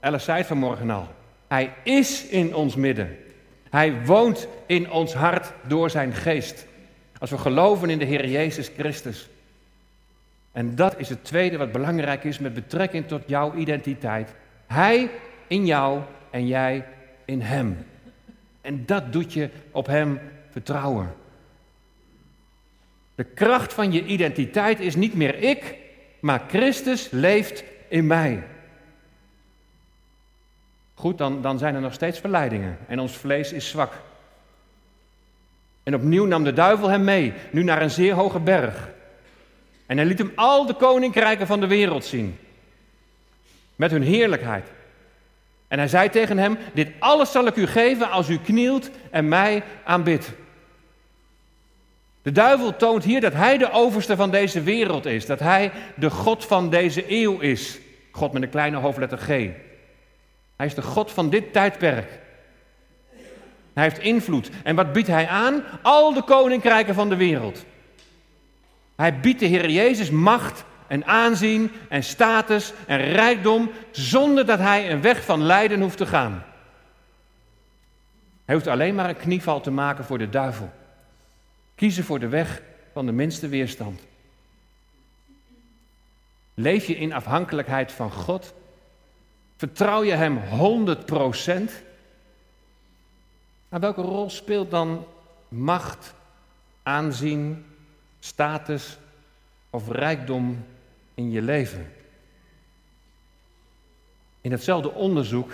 Alice 0.00 0.24
zei 0.24 0.38
het 0.38 0.46
vanmorgen 0.46 0.90
al. 0.90 1.08
Hij 1.48 1.72
is 1.82 2.26
in 2.26 2.54
ons 2.54 2.74
midden. 2.74 3.16
Hij 3.70 4.04
woont 4.04 4.48
in 4.66 4.90
ons 4.90 5.14
hart 5.14 5.52
door 5.68 5.90
zijn 5.90 6.12
geest. 6.12 6.66
Als 7.18 7.30
we 7.30 7.38
geloven 7.38 7.90
in 7.90 7.98
de 7.98 8.04
Heer 8.04 8.28
Jezus 8.28 8.70
Christus. 8.76 9.28
En 10.52 10.74
dat 10.74 10.98
is 10.98 11.08
het 11.08 11.24
tweede 11.24 11.56
wat 11.56 11.72
belangrijk 11.72 12.24
is 12.24 12.38
met 12.38 12.54
betrekking 12.54 13.06
tot 13.06 13.22
jouw 13.26 13.54
identiteit. 13.54 14.34
Hij 14.66 15.10
in 15.46 15.66
jou 15.66 16.00
en 16.30 16.46
jij 16.46 16.84
in 17.24 17.40
Hem. 17.40 17.86
En 18.60 18.86
dat 18.86 19.12
doet 19.12 19.32
je 19.32 19.48
op 19.70 19.86
Hem 19.86 20.20
vertrouwen. 20.50 21.14
De 23.14 23.24
kracht 23.24 23.72
van 23.72 23.92
je 23.92 24.04
identiteit 24.04 24.80
is 24.80 24.94
niet 24.94 25.14
meer 25.14 25.34
ik, 25.42 25.76
maar 26.20 26.42
Christus 26.48 27.08
leeft 27.10 27.64
in 27.88 28.06
mij. 28.06 28.46
Goed, 30.94 31.18
dan, 31.18 31.42
dan 31.42 31.58
zijn 31.58 31.74
er 31.74 31.80
nog 31.80 31.92
steeds 31.92 32.18
verleidingen 32.18 32.78
en 32.86 32.98
ons 32.98 33.16
vlees 33.16 33.52
is 33.52 33.68
zwak. 33.68 33.92
En 35.82 35.94
opnieuw 35.94 36.24
nam 36.24 36.44
de 36.44 36.52
duivel 36.52 36.88
hem 36.88 37.04
mee, 37.04 37.32
nu 37.50 37.62
naar 37.62 37.82
een 37.82 37.90
zeer 37.90 38.14
hoge 38.14 38.40
berg. 38.40 38.88
En 39.86 39.96
hij 39.96 40.06
liet 40.06 40.18
hem 40.18 40.32
al 40.34 40.66
de 40.66 40.74
koninkrijken 40.74 41.46
van 41.46 41.60
de 41.60 41.66
wereld 41.66 42.04
zien. 42.04 42.38
Met 43.76 43.90
hun 43.90 44.02
heerlijkheid. 44.02 44.66
En 45.68 45.78
hij 45.78 45.88
zei 45.88 46.10
tegen 46.10 46.38
hem: 46.38 46.58
Dit 46.74 46.88
alles 46.98 47.32
zal 47.32 47.46
ik 47.46 47.56
u 47.56 47.66
geven 47.66 48.10
als 48.10 48.28
u 48.28 48.38
knielt 48.38 48.90
en 49.10 49.28
mij 49.28 49.62
aanbidt. 49.84 50.32
De 52.26 52.32
duivel 52.32 52.76
toont 52.76 53.04
hier 53.04 53.20
dat 53.20 53.32
hij 53.32 53.58
de 53.58 53.70
overste 53.70 54.16
van 54.16 54.30
deze 54.30 54.62
wereld 54.62 55.06
is. 55.06 55.26
Dat 55.26 55.40
hij 55.40 55.72
de 55.94 56.10
God 56.10 56.44
van 56.44 56.70
deze 56.70 57.04
eeuw 57.08 57.38
is. 57.38 57.78
God 58.10 58.32
met 58.32 58.42
een 58.42 58.48
kleine 58.48 58.76
hoofdletter 58.76 59.18
G. 59.18 59.26
Hij 60.56 60.66
is 60.66 60.74
de 60.74 60.82
God 60.82 61.12
van 61.12 61.30
dit 61.30 61.52
tijdperk. 61.52 62.08
Hij 63.74 63.82
heeft 63.82 63.98
invloed. 63.98 64.50
En 64.62 64.76
wat 64.76 64.92
biedt 64.92 65.08
hij 65.08 65.28
aan? 65.28 65.62
Al 65.82 66.12
de 66.12 66.22
koninkrijken 66.22 66.94
van 66.94 67.08
de 67.08 67.16
wereld. 67.16 67.64
Hij 68.96 69.20
biedt 69.20 69.40
de 69.40 69.46
Heer 69.46 69.70
Jezus 69.70 70.10
macht 70.10 70.64
en 70.86 71.04
aanzien 71.04 71.70
en 71.88 72.04
status 72.04 72.72
en 72.86 72.98
rijkdom 72.98 73.70
zonder 73.90 74.46
dat 74.46 74.58
hij 74.58 74.90
een 74.90 75.00
weg 75.00 75.24
van 75.24 75.42
lijden 75.42 75.80
hoeft 75.80 75.96
te 75.96 76.06
gaan. 76.06 76.44
Hij 78.44 78.54
hoeft 78.54 78.66
alleen 78.66 78.94
maar 78.94 79.08
een 79.08 79.16
knieval 79.16 79.60
te 79.60 79.70
maken 79.70 80.04
voor 80.04 80.18
de 80.18 80.28
duivel. 80.28 80.70
Kiezen 81.76 82.04
voor 82.04 82.18
de 82.18 82.28
weg 82.28 82.62
van 82.92 83.06
de 83.06 83.12
minste 83.12 83.48
weerstand. 83.48 84.00
Leef 86.54 86.86
je 86.86 86.96
in 86.96 87.12
afhankelijkheid 87.12 87.92
van 87.92 88.10
God? 88.12 88.54
Vertrouw 89.56 90.02
je 90.02 90.12
Hem 90.12 90.36
100 90.36 91.06
procent? 91.06 91.82
Maar 93.68 93.80
welke 93.80 94.00
rol 94.00 94.30
speelt 94.30 94.70
dan 94.70 95.06
macht, 95.48 96.14
aanzien, 96.82 97.64
status 98.18 98.98
of 99.70 99.90
rijkdom 99.90 100.64
in 101.14 101.30
je 101.30 101.42
leven? 101.42 101.92
In 104.40 104.50
hetzelfde 104.50 104.92
onderzoek 104.92 105.52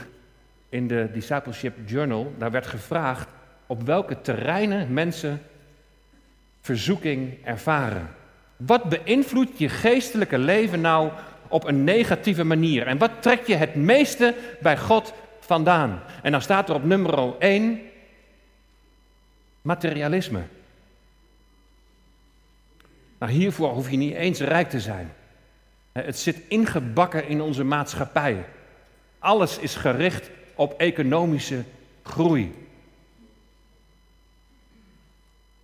in 0.68 0.88
de 0.88 1.08
Discipleship 1.12 1.88
Journal, 1.88 2.34
daar 2.38 2.50
werd 2.50 2.66
gevraagd 2.66 3.28
op 3.66 3.82
welke 3.82 4.20
terreinen 4.20 4.92
mensen 4.92 5.42
verzoeking 6.62 7.44
ervaren. 7.44 8.14
Wat 8.56 8.88
beïnvloedt 8.88 9.58
je 9.58 9.68
geestelijke 9.68 10.38
leven 10.38 10.80
nou 10.80 11.10
op 11.48 11.64
een 11.64 11.84
negatieve 11.84 12.44
manier? 12.44 12.86
En 12.86 12.98
wat 12.98 13.10
trek 13.20 13.46
je 13.46 13.54
het 13.54 13.74
meeste 13.74 14.34
bij 14.60 14.78
God 14.78 15.12
vandaan? 15.40 16.02
En 16.22 16.32
dan 16.32 16.42
staat 16.42 16.68
er 16.68 16.74
op 16.74 16.84
nummer 16.84 17.38
1 17.38 17.80
materialisme. 19.62 20.42
Nou, 23.18 23.32
hiervoor 23.32 23.68
hoef 23.68 23.90
je 23.90 23.96
niet 23.96 24.14
eens 24.14 24.40
rijk 24.40 24.70
te 24.70 24.80
zijn. 24.80 25.12
Het 25.92 26.18
zit 26.18 26.40
ingebakken 26.48 27.28
in 27.28 27.40
onze 27.40 27.64
maatschappij. 27.64 28.44
Alles 29.18 29.58
is 29.58 29.74
gericht 29.74 30.30
op 30.54 30.72
economische 30.80 31.62
groei. 32.02 32.61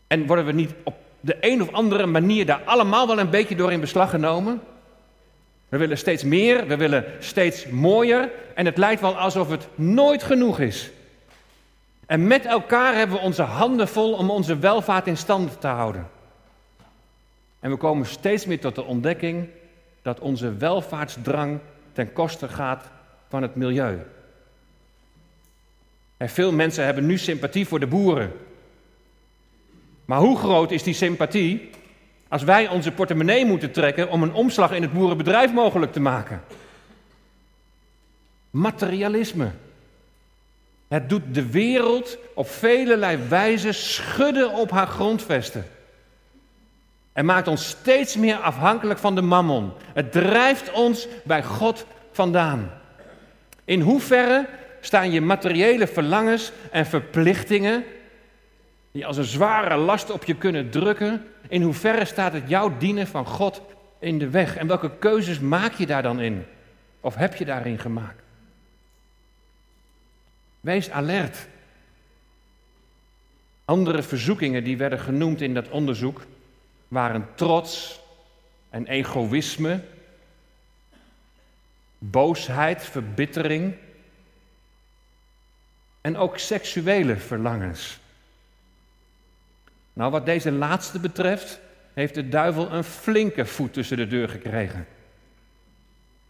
En 0.08 0.26
worden 0.26 0.44
we 0.44 0.52
niet 0.52 0.74
op 0.82 0.94
de 1.20 1.36
een 1.40 1.62
of 1.62 1.72
andere 1.72 2.06
manier 2.06 2.46
daar 2.46 2.62
allemaal 2.64 3.06
wel 3.06 3.18
een 3.18 3.30
beetje 3.30 3.56
door 3.56 3.72
in 3.72 3.80
beslag 3.80 4.10
genomen? 4.10 4.60
We 5.68 5.76
willen 5.76 5.98
steeds 5.98 6.22
meer, 6.22 6.66
we 6.66 6.76
willen 6.76 7.04
steeds 7.18 7.66
mooier 7.66 8.30
en 8.54 8.66
het 8.66 8.76
lijkt 8.76 9.00
wel 9.00 9.18
alsof 9.18 9.50
het 9.50 9.68
nooit 9.74 10.22
genoeg 10.22 10.60
is. 10.60 10.90
En 12.06 12.26
met 12.26 12.44
elkaar 12.44 12.94
hebben 12.94 13.16
we 13.16 13.22
onze 13.22 13.42
handen 13.42 13.88
vol 13.88 14.12
om 14.12 14.30
onze 14.30 14.58
welvaart 14.58 15.06
in 15.06 15.16
stand 15.16 15.60
te 15.60 15.66
houden. 15.66 16.08
En 17.60 17.70
we 17.70 17.76
komen 17.76 18.06
steeds 18.06 18.46
meer 18.46 18.60
tot 18.60 18.74
de 18.74 18.84
ontdekking 18.84 19.48
dat 20.02 20.20
onze 20.20 20.56
welvaartsdrang 20.56 21.58
ten 21.92 22.12
koste 22.12 22.48
gaat 22.48 22.84
van 23.28 23.42
het 23.42 23.54
milieu. 23.54 23.98
En 26.16 26.28
veel 26.28 26.52
mensen 26.52 26.84
hebben 26.84 27.06
nu 27.06 27.18
sympathie 27.18 27.66
voor 27.66 27.80
de 27.80 27.86
boeren. 27.86 28.32
Maar 30.08 30.20
hoe 30.20 30.38
groot 30.38 30.70
is 30.70 30.82
die 30.82 30.94
sympathie 30.94 31.70
als 32.28 32.42
wij 32.42 32.68
onze 32.68 32.92
portemonnee 32.92 33.44
moeten 33.44 33.72
trekken 33.72 34.10
om 34.10 34.22
een 34.22 34.32
omslag 34.32 34.72
in 34.72 34.82
het 34.82 34.92
boerenbedrijf 34.92 35.52
mogelijk 35.52 35.92
te 35.92 36.00
maken? 36.00 36.42
Materialisme. 38.50 39.50
Het 40.88 41.08
doet 41.08 41.22
de 41.32 41.50
wereld 41.50 42.18
op 42.34 42.48
velelei 42.48 43.18
wijze 43.28 43.72
schudden 43.72 44.52
op 44.52 44.70
haar 44.70 44.86
grondvesten. 44.86 45.66
En 47.12 47.24
maakt 47.24 47.48
ons 47.48 47.68
steeds 47.68 48.16
meer 48.16 48.36
afhankelijk 48.36 48.98
van 48.98 49.14
de 49.14 49.22
mammon. 49.22 49.72
Het 49.92 50.12
drijft 50.12 50.72
ons 50.72 51.08
bij 51.24 51.42
God 51.42 51.86
vandaan. 52.12 52.70
In 53.64 53.80
hoeverre 53.80 54.48
staan 54.80 55.10
je 55.10 55.20
materiële 55.20 55.86
verlangens 55.86 56.52
en 56.70 56.86
verplichtingen, 56.86 57.84
die 58.92 59.07
als 59.07 59.16
een 59.16 59.24
zware 59.24 59.77
last 59.77 60.11
op 60.11 60.24
je 60.24 60.35
kunnen 60.35 60.70
drukken, 60.70 61.27
in 61.48 61.62
hoeverre 61.62 62.05
staat 62.05 62.33
het 62.33 62.48
jouw 62.48 62.79
dienen 62.79 63.07
van 63.07 63.27
God 63.27 63.62
in 63.98 64.18
de 64.18 64.31
weg? 64.31 64.57
En 64.57 64.66
welke 64.66 64.98
keuzes 64.98 65.38
maak 65.38 65.72
je 65.72 65.87
daar 65.87 66.03
dan 66.03 66.20
in? 66.20 66.44
Of 67.01 67.14
heb 67.14 67.35
je 67.35 67.44
daarin 67.44 67.79
gemaakt? 67.79 68.22
Wees 70.61 70.90
alert. 70.90 71.46
Andere 73.64 74.03
verzoekingen 74.03 74.64
die 74.64 74.77
werden 74.77 75.01
genoemd 75.01 75.40
in 75.40 75.55
dat 75.55 75.68
onderzoek 75.68 76.27
waren 76.88 77.29
trots 77.35 78.01
en 78.70 78.87
egoïsme, 78.87 79.81
boosheid, 81.98 82.83
verbittering 82.83 83.74
en 86.01 86.16
ook 86.16 86.38
seksuele 86.38 87.16
verlangens. 87.16 87.98
Nou, 89.98 90.11
wat 90.11 90.26
deze 90.26 90.52
laatste 90.52 90.98
betreft, 90.98 91.61
heeft 91.94 92.14
de 92.14 92.28
duivel 92.28 92.72
een 92.72 92.84
flinke 92.84 93.46
voet 93.46 93.72
tussen 93.72 93.96
de 93.96 94.06
deur 94.06 94.28
gekregen. 94.28 94.87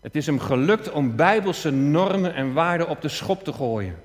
Het 0.01 0.17
is 0.17 0.27
hem 0.27 0.41
gelukt 0.41 0.91
om 0.91 1.17
bijbelse 1.17 1.71
normen 1.71 2.35
en 2.35 2.53
waarden 2.53 2.89
op 2.89 3.03
de 3.03 3.09
schop 3.09 3.45
te 3.45 3.53
gooien. 3.53 3.97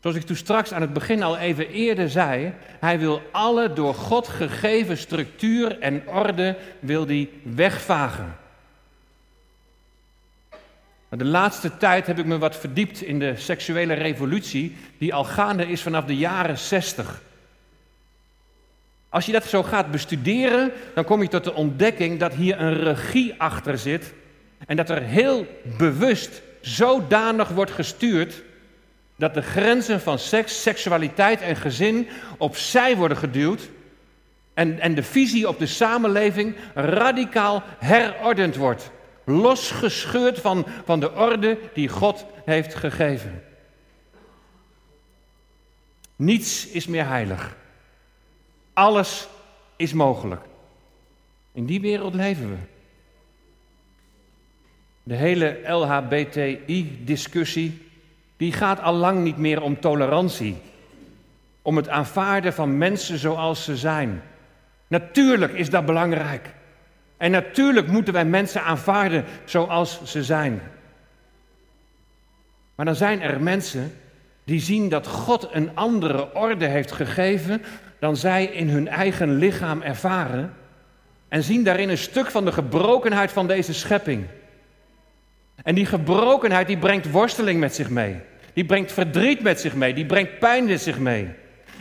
Zoals 0.00 0.16
ik 0.16 0.22
toen 0.22 0.36
straks 0.36 0.72
aan 0.72 0.80
het 0.80 0.92
begin 0.92 1.22
al 1.22 1.38
even 1.38 1.68
eerder 1.68 2.10
zei, 2.10 2.52
hij 2.80 2.98
wil 2.98 3.22
alle 3.30 3.72
door 3.72 3.94
God 3.94 4.28
gegeven 4.28 4.98
structuur 4.98 5.78
en 5.78 6.08
orde 6.08 6.56
wil 6.80 7.06
die 7.06 7.40
wegvagen. 7.42 8.36
De 11.08 11.24
laatste 11.24 11.76
tijd 11.76 12.06
heb 12.06 12.18
ik 12.18 12.26
me 12.26 12.38
wat 12.38 12.56
verdiept 12.56 13.02
in 13.02 13.18
de 13.18 13.36
seksuele 13.36 13.94
revolutie, 13.94 14.76
die 14.98 15.14
al 15.14 15.24
gaande 15.24 15.68
is 15.68 15.82
vanaf 15.82 16.04
de 16.04 16.16
jaren 16.16 16.58
60. 16.58 17.28
Als 19.10 19.26
je 19.26 19.32
dat 19.32 19.44
zo 19.44 19.62
gaat 19.62 19.90
bestuderen, 19.90 20.72
dan 20.94 21.04
kom 21.04 21.22
je 21.22 21.28
tot 21.28 21.44
de 21.44 21.54
ontdekking 21.54 22.18
dat 22.18 22.34
hier 22.34 22.60
een 22.60 22.74
regie 22.74 23.34
achter 23.38 23.78
zit 23.78 24.12
en 24.66 24.76
dat 24.76 24.90
er 24.90 25.02
heel 25.02 25.46
bewust 25.78 26.42
zodanig 26.60 27.48
wordt 27.48 27.70
gestuurd 27.70 28.42
dat 29.16 29.34
de 29.34 29.42
grenzen 29.42 30.00
van 30.00 30.18
seks, 30.18 30.62
seksualiteit 30.62 31.40
en 31.40 31.56
gezin 31.56 32.08
opzij 32.38 32.96
worden 32.96 33.16
geduwd 33.16 33.68
en, 34.54 34.80
en 34.80 34.94
de 34.94 35.02
visie 35.02 35.48
op 35.48 35.58
de 35.58 35.66
samenleving 35.66 36.56
radicaal 36.74 37.62
herordend 37.78 38.56
wordt. 38.56 38.90
Losgescheurd 39.24 40.38
van, 40.38 40.66
van 40.84 41.00
de 41.00 41.12
orde 41.12 41.58
die 41.74 41.88
God 41.88 42.24
heeft 42.44 42.74
gegeven. 42.74 43.42
Niets 46.16 46.66
is 46.66 46.86
meer 46.86 47.06
heilig. 47.06 47.56
Alles 48.80 49.28
is 49.76 49.92
mogelijk. 49.92 50.40
In 51.52 51.66
die 51.66 51.80
wereld 51.80 52.14
leven 52.14 52.50
we. 52.50 52.56
De 55.02 55.14
hele 55.14 55.60
LHBTI-discussie 55.66 57.88
die 58.36 58.52
gaat 58.52 58.80
al 58.80 58.94
lang 58.94 59.22
niet 59.22 59.36
meer 59.36 59.62
om 59.62 59.80
tolerantie, 59.80 60.56
om 61.62 61.76
het 61.76 61.88
aanvaarden 61.88 62.52
van 62.52 62.78
mensen 62.78 63.18
zoals 63.18 63.64
ze 63.64 63.76
zijn. 63.76 64.22
Natuurlijk 64.86 65.52
is 65.52 65.70
dat 65.70 65.86
belangrijk. 65.86 66.54
En 67.16 67.30
natuurlijk 67.30 67.86
moeten 67.86 68.12
wij 68.12 68.24
mensen 68.24 68.62
aanvaarden 68.62 69.24
zoals 69.44 70.04
ze 70.04 70.24
zijn. 70.24 70.62
Maar 72.74 72.86
dan 72.86 72.96
zijn 72.96 73.20
er 73.20 73.42
mensen 73.42 73.94
die 74.44 74.60
zien 74.60 74.88
dat 74.88 75.06
God 75.06 75.48
een 75.52 75.76
andere 75.76 76.34
orde 76.34 76.66
heeft 76.66 76.92
gegeven 76.92 77.62
dan 78.00 78.16
zij 78.16 78.44
in 78.44 78.68
hun 78.68 78.88
eigen 78.88 79.36
lichaam 79.36 79.82
ervaren. 79.82 80.54
En 81.28 81.42
zien 81.42 81.64
daarin 81.64 81.88
een 81.88 81.98
stuk 81.98 82.30
van 82.30 82.44
de 82.44 82.52
gebrokenheid 82.52 83.32
van 83.32 83.46
deze 83.46 83.74
schepping. 83.74 84.26
En 85.62 85.74
die 85.74 85.86
gebrokenheid 85.86 86.66
die 86.66 86.78
brengt 86.78 87.10
worsteling 87.10 87.60
met 87.60 87.74
zich 87.74 87.90
mee. 87.90 88.16
Die 88.52 88.64
brengt 88.64 88.92
verdriet 88.92 89.42
met 89.42 89.60
zich 89.60 89.74
mee. 89.74 89.94
Die 89.94 90.06
brengt 90.06 90.38
pijn 90.38 90.64
met 90.64 90.80
zich 90.80 90.98
mee. 90.98 91.28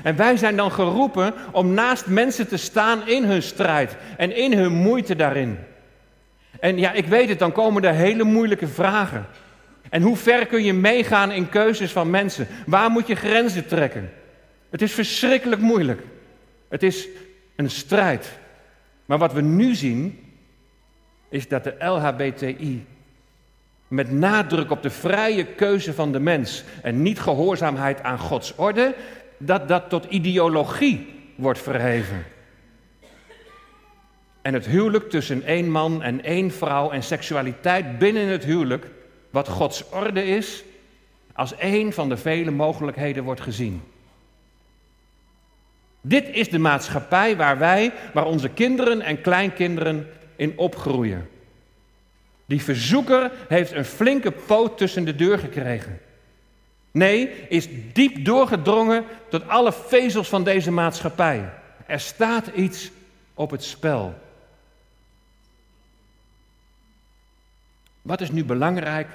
En 0.03 0.15
wij 0.15 0.37
zijn 0.37 0.55
dan 0.55 0.71
geroepen 0.71 1.33
om 1.51 1.73
naast 1.73 2.05
mensen 2.05 2.47
te 2.47 2.57
staan 2.57 3.07
in 3.07 3.23
hun 3.23 3.41
strijd 3.41 3.95
en 4.17 4.35
in 4.35 4.53
hun 4.53 4.71
moeite 4.71 5.15
daarin. 5.15 5.57
En 6.59 6.77
ja, 6.77 6.91
ik 6.91 7.05
weet 7.05 7.29
het, 7.29 7.39
dan 7.39 7.51
komen 7.51 7.83
er 7.83 7.93
hele 7.93 8.23
moeilijke 8.23 8.67
vragen. 8.67 9.25
En 9.89 10.01
hoe 10.01 10.17
ver 10.17 10.45
kun 10.45 10.63
je 10.63 10.73
meegaan 10.73 11.31
in 11.31 11.49
keuzes 11.49 11.91
van 11.91 12.09
mensen? 12.09 12.47
Waar 12.65 12.89
moet 12.89 13.07
je 13.07 13.15
grenzen 13.15 13.67
trekken? 13.67 14.09
Het 14.69 14.81
is 14.81 14.93
verschrikkelijk 14.93 15.61
moeilijk. 15.61 16.01
Het 16.67 16.83
is 16.83 17.07
een 17.55 17.69
strijd. 17.69 18.39
Maar 19.05 19.17
wat 19.17 19.33
we 19.33 19.41
nu 19.41 19.75
zien, 19.75 20.19
is 21.29 21.47
dat 21.47 21.63
de 21.63 21.75
LHBTI 21.79 22.85
met 23.87 24.11
nadruk 24.11 24.71
op 24.71 24.81
de 24.81 24.89
vrije 24.89 25.45
keuze 25.45 25.93
van 25.93 26.11
de 26.11 26.19
mens 26.19 26.63
en 26.81 27.01
niet 27.01 27.19
gehoorzaamheid 27.19 28.03
aan 28.03 28.19
Gods 28.19 28.55
orde, 28.55 28.95
dat 29.37 29.67
dat 29.67 29.89
tot 29.89 30.05
ideologie 30.05 31.07
wordt 31.35 31.59
verheven. 31.59 32.25
En 34.41 34.53
het 34.53 34.65
huwelijk 34.65 35.09
tussen 35.09 35.43
één 35.43 35.71
man 35.71 36.03
en 36.03 36.23
één 36.23 36.51
vrouw 36.51 36.91
en 36.91 37.03
seksualiteit 37.03 37.97
binnen 37.97 38.27
het 38.27 38.43
huwelijk, 38.43 38.87
wat 39.29 39.47
Gods 39.47 39.89
orde 39.89 40.25
is, 40.25 40.63
als 41.33 41.55
één 41.55 41.93
van 41.93 42.09
de 42.09 42.17
vele 42.17 42.51
mogelijkheden 42.51 43.23
wordt 43.23 43.41
gezien. 43.41 43.81
Dit 46.01 46.29
is 46.29 46.49
de 46.49 46.59
maatschappij 46.59 47.35
waar 47.35 47.57
wij, 47.57 47.91
waar 48.13 48.25
onze 48.25 48.49
kinderen 48.49 49.01
en 49.01 49.21
kleinkinderen 49.21 50.07
in 50.35 50.57
opgroeien. 50.57 51.29
Die 52.45 52.63
verzoeker 52.63 53.31
heeft 53.47 53.71
een 53.71 53.85
flinke 53.85 54.31
poot 54.31 54.77
tussen 54.77 55.05
de 55.05 55.15
deur 55.15 55.39
gekregen. 55.39 55.99
Nee, 56.91 57.29
is 57.49 57.67
diep 57.93 58.25
doorgedrongen 58.25 59.03
tot 59.29 59.47
alle 59.47 59.73
vezels 59.73 60.29
van 60.29 60.43
deze 60.43 60.71
maatschappij. 60.71 61.49
Er 61.85 61.99
staat 61.99 62.47
iets 62.47 62.91
op 63.33 63.51
het 63.51 63.63
spel. 63.63 64.13
Wat 68.01 68.21
is 68.21 68.31
nu 68.31 68.45
belangrijk 68.45 69.07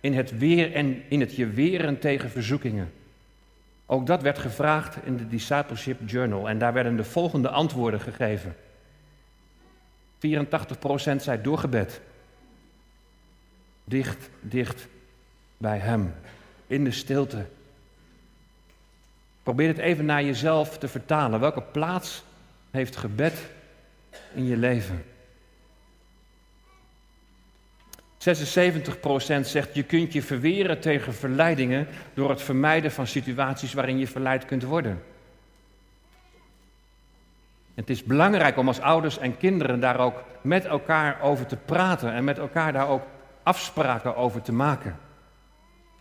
in 0.00 0.14
het 0.14 0.38
weer 0.38 0.74
en 0.74 1.02
in 1.08 1.20
het 1.20 1.36
je 1.36 1.46
weren 1.46 1.98
tegen 1.98 2.30
verzoekingen? 2.30 2.92
Ook 3.92 4.06
dat 4.06 4.22
werd 4.22 4.38
gevraagd 4.38 4.96
in 5.04 5.16
de 5.16 5.28
Discipleship 5.28 6.00
Journal 6.06 6.48
en 6.48 6.58
daar 6.58 6.72
werden 6.72 6.96
de 6.96 7.04
volgende 7.04 7.48
antwoorden 7.48 8.00
gegeven. 8.00 8.56
84% 10.16 10.18
zei 11.16 11.42
doorgebed 11.42 12.00
dicht, 13.84 14.28
dicht 14.40 14.86
bij 15.56 15.78
Hem, 15.78 16.14
in 16.66 16.84
de 16.84 16.90
stilte. 16.90 17.46
Probeer 19.42 19.68
het 19.68 19.78
even 19.78 20.04
naar 20.04 20.22
jezelf 20.24 20.78
te 20.78 20.88
vertalen. 20.88 21.40
Welke 21.40 21.62
plaats 21.62 22.22
heeft 22.70 22.96
gebed 22.96 23.50
in 24.34 24.44
je 24.44 24.56
leven? 24.56 25.04
76% 28.20 28.22
zegt 29.40 29.74
je 29.74 29.82
kunt 29.82 30.12
je 30.12 30.22
verweren 30.22 30.80
tegen 30.80 31.14
verleidingen 31.14 31.86
door 32.14 32.30
het 32.30 32.42
vermijden 32.42 32.92
van 32.92 33.06
situaties 33.06 33.72
waarin 33.72 33.98
je 33.98 34.06
verleid 34.06 34.44
kunt 34.44 34.62
worden. 34.62 35.02
Het 37.74 37.90
is 37.90 38.04
belangrijk 38.04 38.56
om 38.56 38.66
als 38.66 38.80
ouders 38.80 39.18
en 39.18 39.36
kinderen 39.36 39.80
daar 39.80 39.98
ook 39.98 40.22
met 40.40 40.64
elkaar 40.64 41.20
over 41.20 41.46
te 41.46 41.56
praten 41.56 42.12
en 42.12 42.24
met 42.24 42.38
elkaar 42.38 42.72
daar 42.72 42.88
ook 42.88 43.02
afspraken 43.42 44.16
over 44.16 44.42
te 44.42 44.52
maken. 44.52 44.98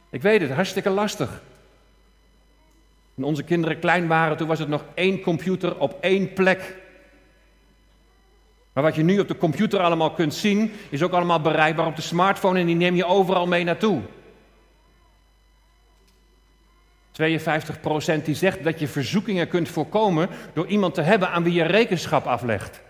Ik 0.09 0.21
weet 0.21 0.41
het, 0.41 0.51
hartstikke 0.51 0.89
lastig. 0.89 1.41
Toen 3.15 3.25
onze 3.25 3.43
kinderen 3.43 3.79
klein 3.79 4.07
waren, 4.07 4.37
toen 4.37 4.47
was 4.47 4.59
het 4.59 4.67
nog 4.67 4.83
één 4.93 5.21
computer 5.21 5.77
op 5.77 5.97
één 6.01 6.33
plek. 6.33 6.75
Maar 8.73 8.83
wat 8.83 8.95
je 8.95 9.03
nu 9.03 9.19
op 9.19 9.27
de 9.27 9.37
computer 9.37 9.79
allemaal 9.79 10.11
kunt 10.11 10.33
zien, 10.33 10.71
is 10.89 11.03
ook 11.03 11.11
allemaal 11.11 11.41
bereikbaar 11.41 11.85
op 11.85 11.95
de 11.95 12.01
smartphone 12.01 12.59
en 12.59 12.65
die 12.65 12.75
neem 12.75 12.95
je 12.95 13.05
overal 13.05 13.47
mee 13.47 13.63
naartoe. 13.63 14.01
52% 17.21 18.23
die 18.23 18.35
zegt 18.35 18.63
dat 18.63 18.79
je 18.79 18.87
verzoekingen 18.87 19.47
kunt 19.47 19.69
voorkomen 19.69 20.29
door 20.53 20.67
iemand 20.67 20.93
te 20.93 21.01
hebben 21.01 21.29
aan 21.29 21.43
wie 21.43 21.53
je 21.53 21.63
rekenschap 21.63 22.25
aflegt. 22.25 22.81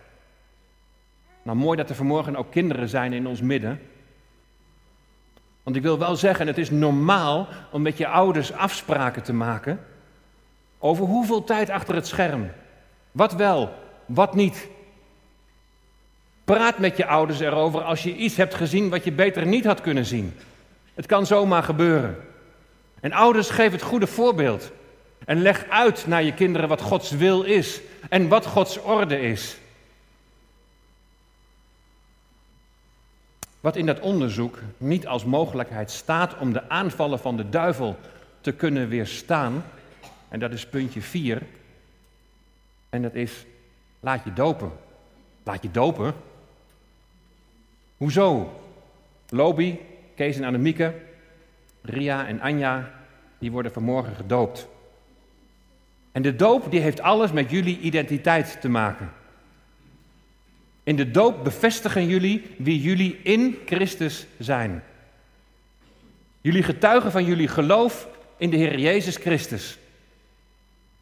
Nou, 1.44 1.58
mooi 1.58 1.78
dat 1.78 1.90
er 1.90 1.96
vanmorgen 1.96 2.36
ook 2.36 2.52
kinderen 2.52 2.90
zijn 2.90 3.14
in 3.14 3.28
ons 3.28 3.42
midden. 3.42 3.82
Want 5.64 5.76
ik 5.76 5.82
wil 5.82 5.98
wel 6.00 6.16
zeggen, 6.16 6.48
het 6.48 6.58
is 6.58 6.70
normaal 6.70 7.48
om 7.72 7.82
met 7.82 7.98
je 7.98 8.08
ouders 8.08 8.54
afspraken 8.54 9.24
te 9.24 9.34
maken 9.34 9.80
over 10.80 11.06
hoeveel 11.06 11.44
tijd 11.44 11.70
achter 11.70 11.96
het 11.96 12.08
scherm. 12.08 12.52
Wat 13.12 13.34
wel, 13.34 13.74
wat 14.06 14.36
niet. 14.36 14.68
Praat 16.56 16.78
met 16.80 16.98
je 16.98 17.06
ouders 17.06 17.40
erover 17.40 17.82
als 17.82 18.04
je 18.04 18.16
iets 18.16 18.36
hebt 18.36 18.56
gezien 18.56 18.90
wat 18.90 19.04
je 19.04 19.12
beter 19.12 19.46
niet 19.46 19.66
had 19.66 19.82
kunnen 19.82 20.06
zien. 20.06 20.34
Het 20.94 21.06
kan 21.06 21.26
zomaar 21.26 21.64
gebeuren. 21.64 22.18
En 23.00 23.14
ouders, 23.14 23.50
geef 23.50 23.72
het 23.72 23.82
goede 23.82 24.08
voorbeeld. 24.08 24.72
En 25.26 25.42
leg 25.42 25.66
uit 25.70 26.08
naar 26.08 26.24
je 26.24 26.34
kinderen 26.34 26.68
wat 26.68 26.82
Gods 26.82 27.12
wil 27.12 27.44
is 27.44 27.82
en 28.10 28.28
wat 28.28 28.46
Gods 28.46 28.82
orde 28.82 29.22
is. 29.22 29.58
Wat 33.60 33.76
in 33.76 33.86
dat 33.86 34.00
onderzoek 34.00 34.60
niet 34.78 35.08
als 35.08 35.26
mogelijkheid 35.26 35.92
staat 35.92 36.38
om 36.38 36.54
de 36.54 36.70
aanvallen 36.70 37.20
van 37.20 37.38
de 37.38 37.50
duivel 37.50 37.98
te 38.42 38.52
kunnen 38.52 38.88
weerstaan, 38.88 39.66
en 40.30 40.40
dat 40.40 40.52
is 40.52 40.66
puntje 40.66 41.02
4, 41.02 41.42
en 42.90 43.02
dat 43.02 43.14
is 43.14 43.46
laat 44.00 44.24
je 44.24 44.34
dopen. 44.34 44.72
Laat 45.44 45.62
je 45.62 45.72
dopen? 45.72 46.14
Hoezo? 48.00 48.62
Lobi, 49.30 49.80
Kees 50.16 50.38
en 50.38 50.44
Annemieke, 50.44 50.94
Ria 51.82 52.28
en 52.28 52.42
Anja, 52.42 52.92
die 53.40 53.52
worden 53.52 53.72
vanmorgen 53.72 54.16
gedoopt. 54.16 54.68
En 56.12 56.22
de 56.22 56.36
doop 56.36 56.72
die 56.72 56.80
heeft 56.80 57.02
alles 57.02 57.32
met 57.32 57.50
jullie 57.50 57.80
identiteit 57.80 58.62
te 58.62 58.70
maken. 58.70 59.12
In 60.84 60.96
de 60.96 61.12
doop 61.12 61.44
bevestigen 61.44 62.08
jullie 62.08 62.56
wie 62.58 62.82
jullie 62.82 63.20
in 63.24 63.58
Christus 63.66 64.28
zijn. 64.38 64.84
Jullie 66.42 66.64
getuigen 66.64 67.12
van 67.12 67.26
jullie 67.26 67.48
geloof 67.48 68.08
in 68.38 68.50
de 68.50 68.58
Heer 68.58 68.80
Jezus 68.80 69.16
Christus. 69.16 69.78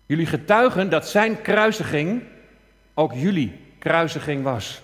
Jullie 0.06 0.26
getuigen 0.26 0.90
dat 0.90 1.08
Zijn 1.08 1.42
kruisiging 1.42 2.22
ook 2.94 3.14
jullie 3.14 3.60
kruisiging 3.80 4.44
was. 4.44 4.82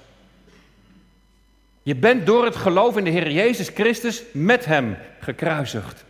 Je 1.83 1.95
bent 1.95 2.25
door 2.25 2.45
het 2.45 2.55
geloof 2.55 2.97
in 2.97 3.03
de 3.03 3.09
Heer 3.09 3.31
Jezus 3.31 3.69
Christus 3.69 4.23
met 4.31 4.65
Hem 4.65 4.97
gekruisigd. 5.19 6.03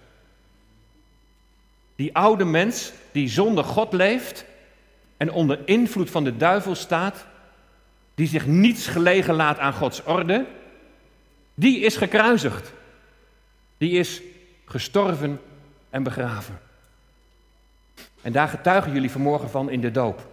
Die 1.96 2.16
oude 2.16 2.46
mens 2.46 2.92
die 3.12 3.30
zonder 3.30 3.64
God 3.64 3.94
leeft 3.94 4.46
en 5.18 5.32
onder 5.32 5.60
invloed 5.66 6.10
van 6.10 6.24
de 6.24 6.38
duivel 6.38 6.76
staat, 6.76 7.26
die 8.16 8.28
zich 8.28 8.46
niets 8.46 8.88
gelegen 8.88 9.34
laat 9.34 9.60
aan 9.60 9.74
Gods 9.74 10.04
orde, 10.04 10.46
die 11.54 11.80
is 11.80 11.98
gekruisigd. 11.98 12.72
Die 13.78 13.92
is 13.92 14.22
gestorven 14.66 15.42
en 15.90 16.04
begraven. 16.04 16.60
En 18.22 18.32
daar 18.32 18.48
getuigen 18.48 18.94
jullie 18.94 19.12
vanmorgen 19.12 19.50
van 19.50 19.70
in 19.70 19.82
de 19.82 19.92
doop. 19.92 20.28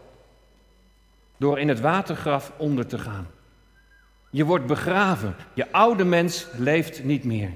Door 1.36 1.58
in 1.58 1.68
het 1.68 1.80
watergraf 1.80 2.52
onder 2.56 2.86
te 2.86 2.98
gaan. 2.98 3.26
Je 4.30 4.44
wordt 4.44 4.66
begraven. 4.66 5.36
Je 5.54 5.72
oude 5.72 6.04
mens 6.04 6.46
leeft 6.56 7.04
niet 7.04 7.24
meer. 7.24 7.50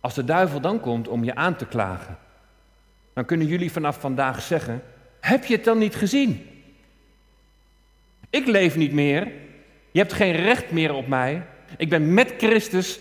Als 0.00 0.14
de 0.14 0.24
duivel 0.24 0.60
dan 0.60 0.80
komt 0.80 1.08
om 1.08 1.24
je 1.24 1.34
aan 1.34 1.56
te 1.56 1.66
klagen, 1.66 2.18
dan 3.12 3.24
kunnen 3.24 3.46
jullie 3.46 3.72
vanaf 3.72 4.00
vandaag 4.00 4.42
zeggen: 4.42 4.82
Heb 5.20 5.44
je 5.44 5.54
het 5.54 5.64
dan 5.64 5.78
niet 5.78 5.94
gezien? 5.94 6.46
Ik 8.30 8.46
leef 8.46 8.76
niet 8.76 8.92
meer. 8.92 9.32
Je 9.90 9.98
hebt 9.98 10.12
geen 10.12 10.32
recht 10.32 10.70
meer 10.70 10.92
op 10.92 11.06
mij. 11.06 11.46
Ik 11.76 11.88
ben 11.88 12.14
met 12.14 12.34
Christus 12.38 12.98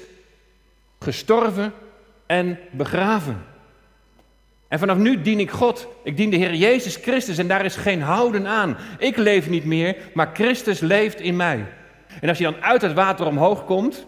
gestorven 1.00 1.74
en 2.26 2.60
begraven. 2.72 3.44
En 4.76 4.82
vanaf 4.82 4.98
nu 4.98 5.22
dien 5.22 5.40
ik 5.40 5.52
God. 5.52 5.88
Ik 6.04 6.18
dien 6.18 6.30
de 6.30 6.36
Heer 6.36 6.56
Jezus 6.56 6.96
Christus 6.96 7.38
en 7.38 7.48
daar 7.48 7.66
is 7.66 7.76
geen 7.76 8.02
houden 8.02 8.48
aan. 8.48 8.78
Ik 8.98 9.18
leef 9.18 9.50
niet 9.50 9.66
meer, 9.66 9.96
maar 10.14 10.30
Christus 10.34 10.80
leeft 10.80 11.20
in 11.20 11.36
mij. 11.36 11.66
En 12.22 12.30
als 12.30 12.38
je 12.38 12.44
dan 12.44 12.62
uit 12.62 12.82
het 12.82 12.94
water 12.94 13.26
omhoog 13.26 13.66
komt, 13.66 14.06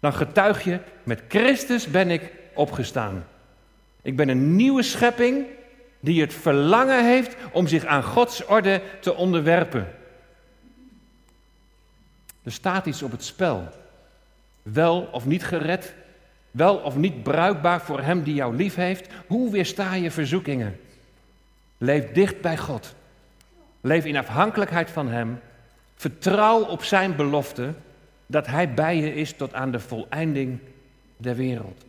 dan 0.00 0.12
getuig 0.12 0.64
je, 0.64 0.78
met 1.02 1.22
Christus 1.28 1.86
ben 1.86 2.10
ik 2.10 2.32
opgestaan. 2.54 3.26
Ik 4.02 4.16
ben 4.16 4.28
een 4.28 4.56
nieuwe 4.56 4.82
schepping 4.82 5.46
die 6.00 6.20
het 6.20 6.34
verlangen 6.34 7.04
heeft 7.04 7.36
om 7.52 7.66
zich 7.66 7.84
aan 7.84 8.02
Gods 8.02 8.44
orde 8.44 8.80
te 9.00 9.14
onderwerpen. 9.14 9.88
Er 12.42 12.52
staat 12.52 12.86
iets 12.86 13.02
op 13.02 13.10
het 13.10 13.24
spel. 13.24 13.68
Wel 14.62 15.08
of 15.12 15.26
niet 15.26 15.44
gered, 15.44 15.94
wel 16.54 16.76
of 16.76 16.96
niet 16.96 17.22
bruikbaar 17.22 17.80
voor 17.80 18.00
Hem 18.00 18.22
die 18.22 18.34
jou 18.34 18.56
lief 18.56 18.74
heeft. 18.74 19.12
Hoe 19.26 19.50
weersta 19.50 19.94
je 19.94 20.10
verzoekingen? 20.10 20.80
Leef 21.78 22.12
dicht 22.12 22.40
bij 22.40 22.56
God. 22.56 22.94
Leef 23.80 24.04
in 24.04 24.16
afhankelijkheid 24.16 24.90
van 24.90 25.08
Hem. 25.08 25.40
Vertrouw 25.94 26.64
op 26.64 26.82
Zijn 26.84 27.16
belofte 27.16 27.74
dat 28.26 28.46
Hij 28.46 28.74
bij 28.74 28.96
je 28.96 29.14
is 29.14 29.32
tot 29.32 29.54
aan 29.54 29.70
de 29.70 29.80
voleinding 29.80 30.58
der 31.16 31.36
wereld. 31.36 31.84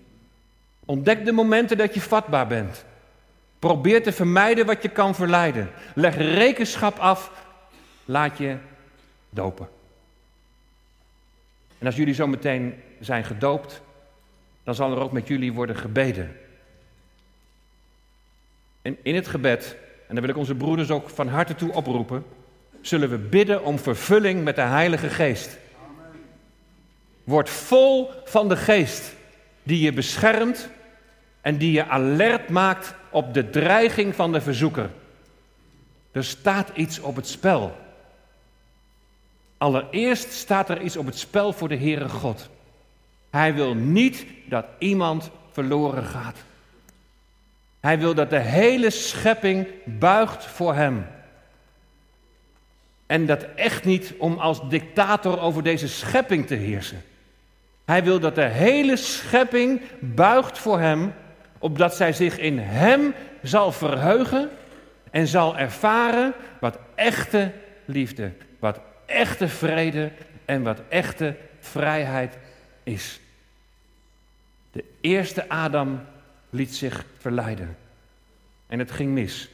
Ontdek 0.86 1.25
de 1.25 1.32
momenten 1.32 1.78
dat 1.78 1.93
je 1.93 2.01
vatbaar 2.01 2.47
bent. 2.47 2.86
Probeer 3.60 4.04
te 4.04 4.12
vermijden 4.12 4.65
wat 4.65 4.82
je 4.82 4.89
kan 4.89 5.15
verleiden. 5.15 5.69
Leg 5.95 6.17
rekenschap 6.17 6.97
af. 6.97 7.32
Laat 8.06 8.38
je 8.38 8.58
dopen. 9.30 9.67
En 11.78 11.86
als 11.86 11.95
jullie 11.95 12.13
zo 12.13 12.28
meteen 12.28 12.73
zijn 12.99 13.23
gedoopt, 13.23 13.82
dan 14.65 14.75
zal 14.75 14.91
er 14.91 14.99
ook 14.99 15.12
met 15.12 15.28
jullie 15.28 15.54
worden 15.54 15.75
gebeden. 15.75 16.38
En 18.82 18.97
in 19.01 19.15
het 19.15 19.28
gebed, 19.28 19.75
en 20.08 20.15
daar 20.15 20.21
wil 20.21 20.34
ik 20.34 20.38
onze 20.38 20.56
broeders 20.56 20.91
ook 20.91 21.10
van 21.10 21.28
harte 21.28 21.56
toe 21.56 21.73
oproepen, 21.73 22.25
zullen 22.82 23.10
we 23.10 23.17
bidden 23.17 23.63
om 23.63 23.80
vervulling 23.80 24.43
met 24.43 24.56
de 24.56 24.62
Heilige 24.62 25.10
Geest. 25.10 25.58
Word 27.23 27.49
vol 27.49 28.12
van 28.23 28.49
de 28.49 28.58
Geest 28.58 29.15
die 29.63 29.80
je 29.80 29.93
beschermt 29.93 30.69
en 31.41 31.58
die 31.58 31.71
je 31.71 31.88
alert 31.88 32.49
maakt 32.49 32.93
op 33.10 33.34
de 33.34 33.49
dreiging 33.49 34.15
van 34.15 34.32
de 34.32 34.41
verzoeker. 34.41 34.89
Er 36.12 36.23
staat 36.23 36.69
iets 36.75 36.99
op 36.99 37.15
het 37.15 37.28
spel. 37.28 37.75
Allereerst 39.58 40.32
staat 40.32 40.69
er 40.69 40.82
iets 40.82 40.97
op 40.97 41.06
het 41.06 41.17
spel 41.17 41.54
voor 41.54 41.69
de 41.69 41.78
Heere 41.78 42.10
God. 42.10 42.49
Hij 43.36 43.54
wil 43.54 43.74
niet 43.74 44.26
dat 44.45 44.65
iemand 44.78 45.32
verloren 45.52 46.04
gaat. 46.04 46.38
Hij 47.80 48.00
wil 48.00 48.13
dat 48.13 48.30
de 48.30 48.39
hele 48.39 48.89
schepping 48.89 49.67
buigt 49.86 50.45
voor 50.45 50.76
hem. 50.76 51.06
En 53.06 53.26
dat 53.26 53.45
echt 53.56 53.86
niet 53.86 54.13
om 54.17 54.38
als 54.38 54.69
dictator 54.69 55.39
over 55.39 55.63
deze 55.63 55.88
schepping 55.88 56.48
te 56.48 56.56
heersen. 56.56 57.04
Hij 57.86 58.04
wil 58.04 58.19
dat 58.19 58.36
de 58.36 58.45
hele 58.45 58.95
schepping 58.95 59.82
buigt 60.00 60.58
voor 60.58 60.80
hem, 60.80 61.13
opdat 61.60 61.95
zij 61.95 62.13
zich 62.13 62.38
in 62.38 62.60
hem 62.60 63.13
zal 63.41 63.71
verheugen 63.71 64.50
en 65.12 65.28
zal 65.28 65.58
ervaren 65.58 66.34
wat 66.60 66.80
echte 66.95 67.52
liefde, 67.86 68.32
wat 68.60 68.80
echte 69.06 69.48
vrede 69.48 70.12
en 70.45 70.63
wat 70.63 70.82
echte 70.89 71.36
vrijheid 71.60 72.38
is. 72.84 73.19
De 74.76 74.84
eerste 75.02 75.50
Adam 75.50 76.02
liet 76.50 76.76
zich 76.76 77.06
verleiden 77.18 77.78
en 78.68 78.80
het 78.80 78.92
ging 78.92 79.14
mis. 79.14 79.50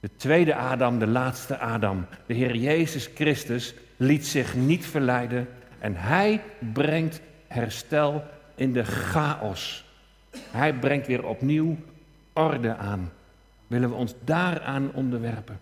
De 0.00 0.10
tweede 0.16 0.54
Adam, 0.54 0.98
de 0.98 1.06
laatste 1.06 1.58
Adam, 1.58 2.06
de 2.26 2.34
Heer 2.34 2.56
Jezus 2.56 3.10
Christus, 3.14 3.74
liet 3.96 4.26
zich 4.26 4.54
niet 4.54 4.86
verleiden 4.86 5.48
en 5.78 5.96
hij 5.96 6.42
brengt 6.58 7.20
herstel 7.46 8.24
in 8.54 8.72
de 8.72 8.84
chaos. 8.84 9.84
Hij 10.36 10.74
brengt 10.74 11.06
weer 11.06 11.26
opnieuw 11.26 11.76
orde 12.32 12.76
aan. 12.76 13.12
Willen 13.66 13.88
we 13.88 13.94
ons 13.94 14.14
daaraan 14.24 14.92
onderwerpen? 14.92 15.60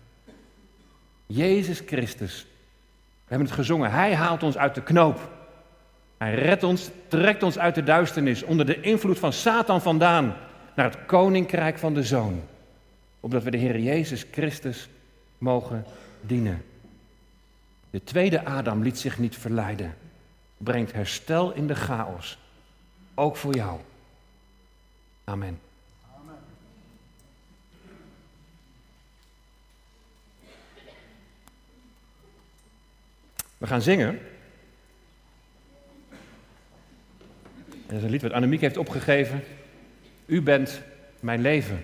Jezus 1.25 1.81
Christus. 1.85 2.45
We 2.99 3.35
hebben 3.35 3.47
het 3.47 3.55
gezongen. 3.55 3.91
Hij 3.91 4.15
haalt 4.15 4.43
ons 4.43 4.57
uit 4.57 4.75
de 4.75 4.83
knoop. 4.83 5.38
Hij 6.19 6.35
redt 6.35 6.63
ons, 6.63 6.89
trekt 7.07 7.43
ons 7.43 7.59
uit 7.59 7.75
de 7.75 7.83
duisternis, 7.83 8.43
onder 8.43 8.65
de 8.65 8.81
invloed 8.81 9.19
van 9.19 9.33
Satan 9.33 9.81
vandaan, 9.81 10.35
naar 10.75 10.85
het 10.85 11.05
koninkrijk 11.05 11.77
van 11.77 11.93
de 11.93 12.03
Zoon. 12.03 12.43
Opdat 13.19 13.43
we 13.43 13.51
de 13.51 13.57
Heer 13.57 13.79
Jezus 13.79 14.25
Christus 14.31 14.89
mogen 15.37 15.85
dienen. 16.21 16.63
De 17.89 18.03
tweede 18.03 18.45
Adam 18.45 18.83
liet 18.83 18.97
zich 18.97 19.19
niet 19.19 19.37
verleiden. 19.37 19.95
Brengt 20.57 20.91
herstel 20.91 21.53
in 21.53 21.67
de 21.67 21.75
chaos. 21.75 22.37
Ook 23.13 23.35
voor 23.35 23.55
jou. 23.55 23.79
Amen. 25.23 25.59
We 33.57 33.67
gaan 33.67 33.81
zingen. 33.81 34.19
Dat 37.89 37.97
is 37.97 38.03
een 38.03 38.09
lied 38.09 38.21
wat 38.21 38.31
Annemiek 38.31 38.61
heeft 38.61 38.77
opgegeven. 38.77 39.43
U 40.25 40.41
bent 40.41 40.81
mijn 41.19 41.41
leven. 41.41 41.81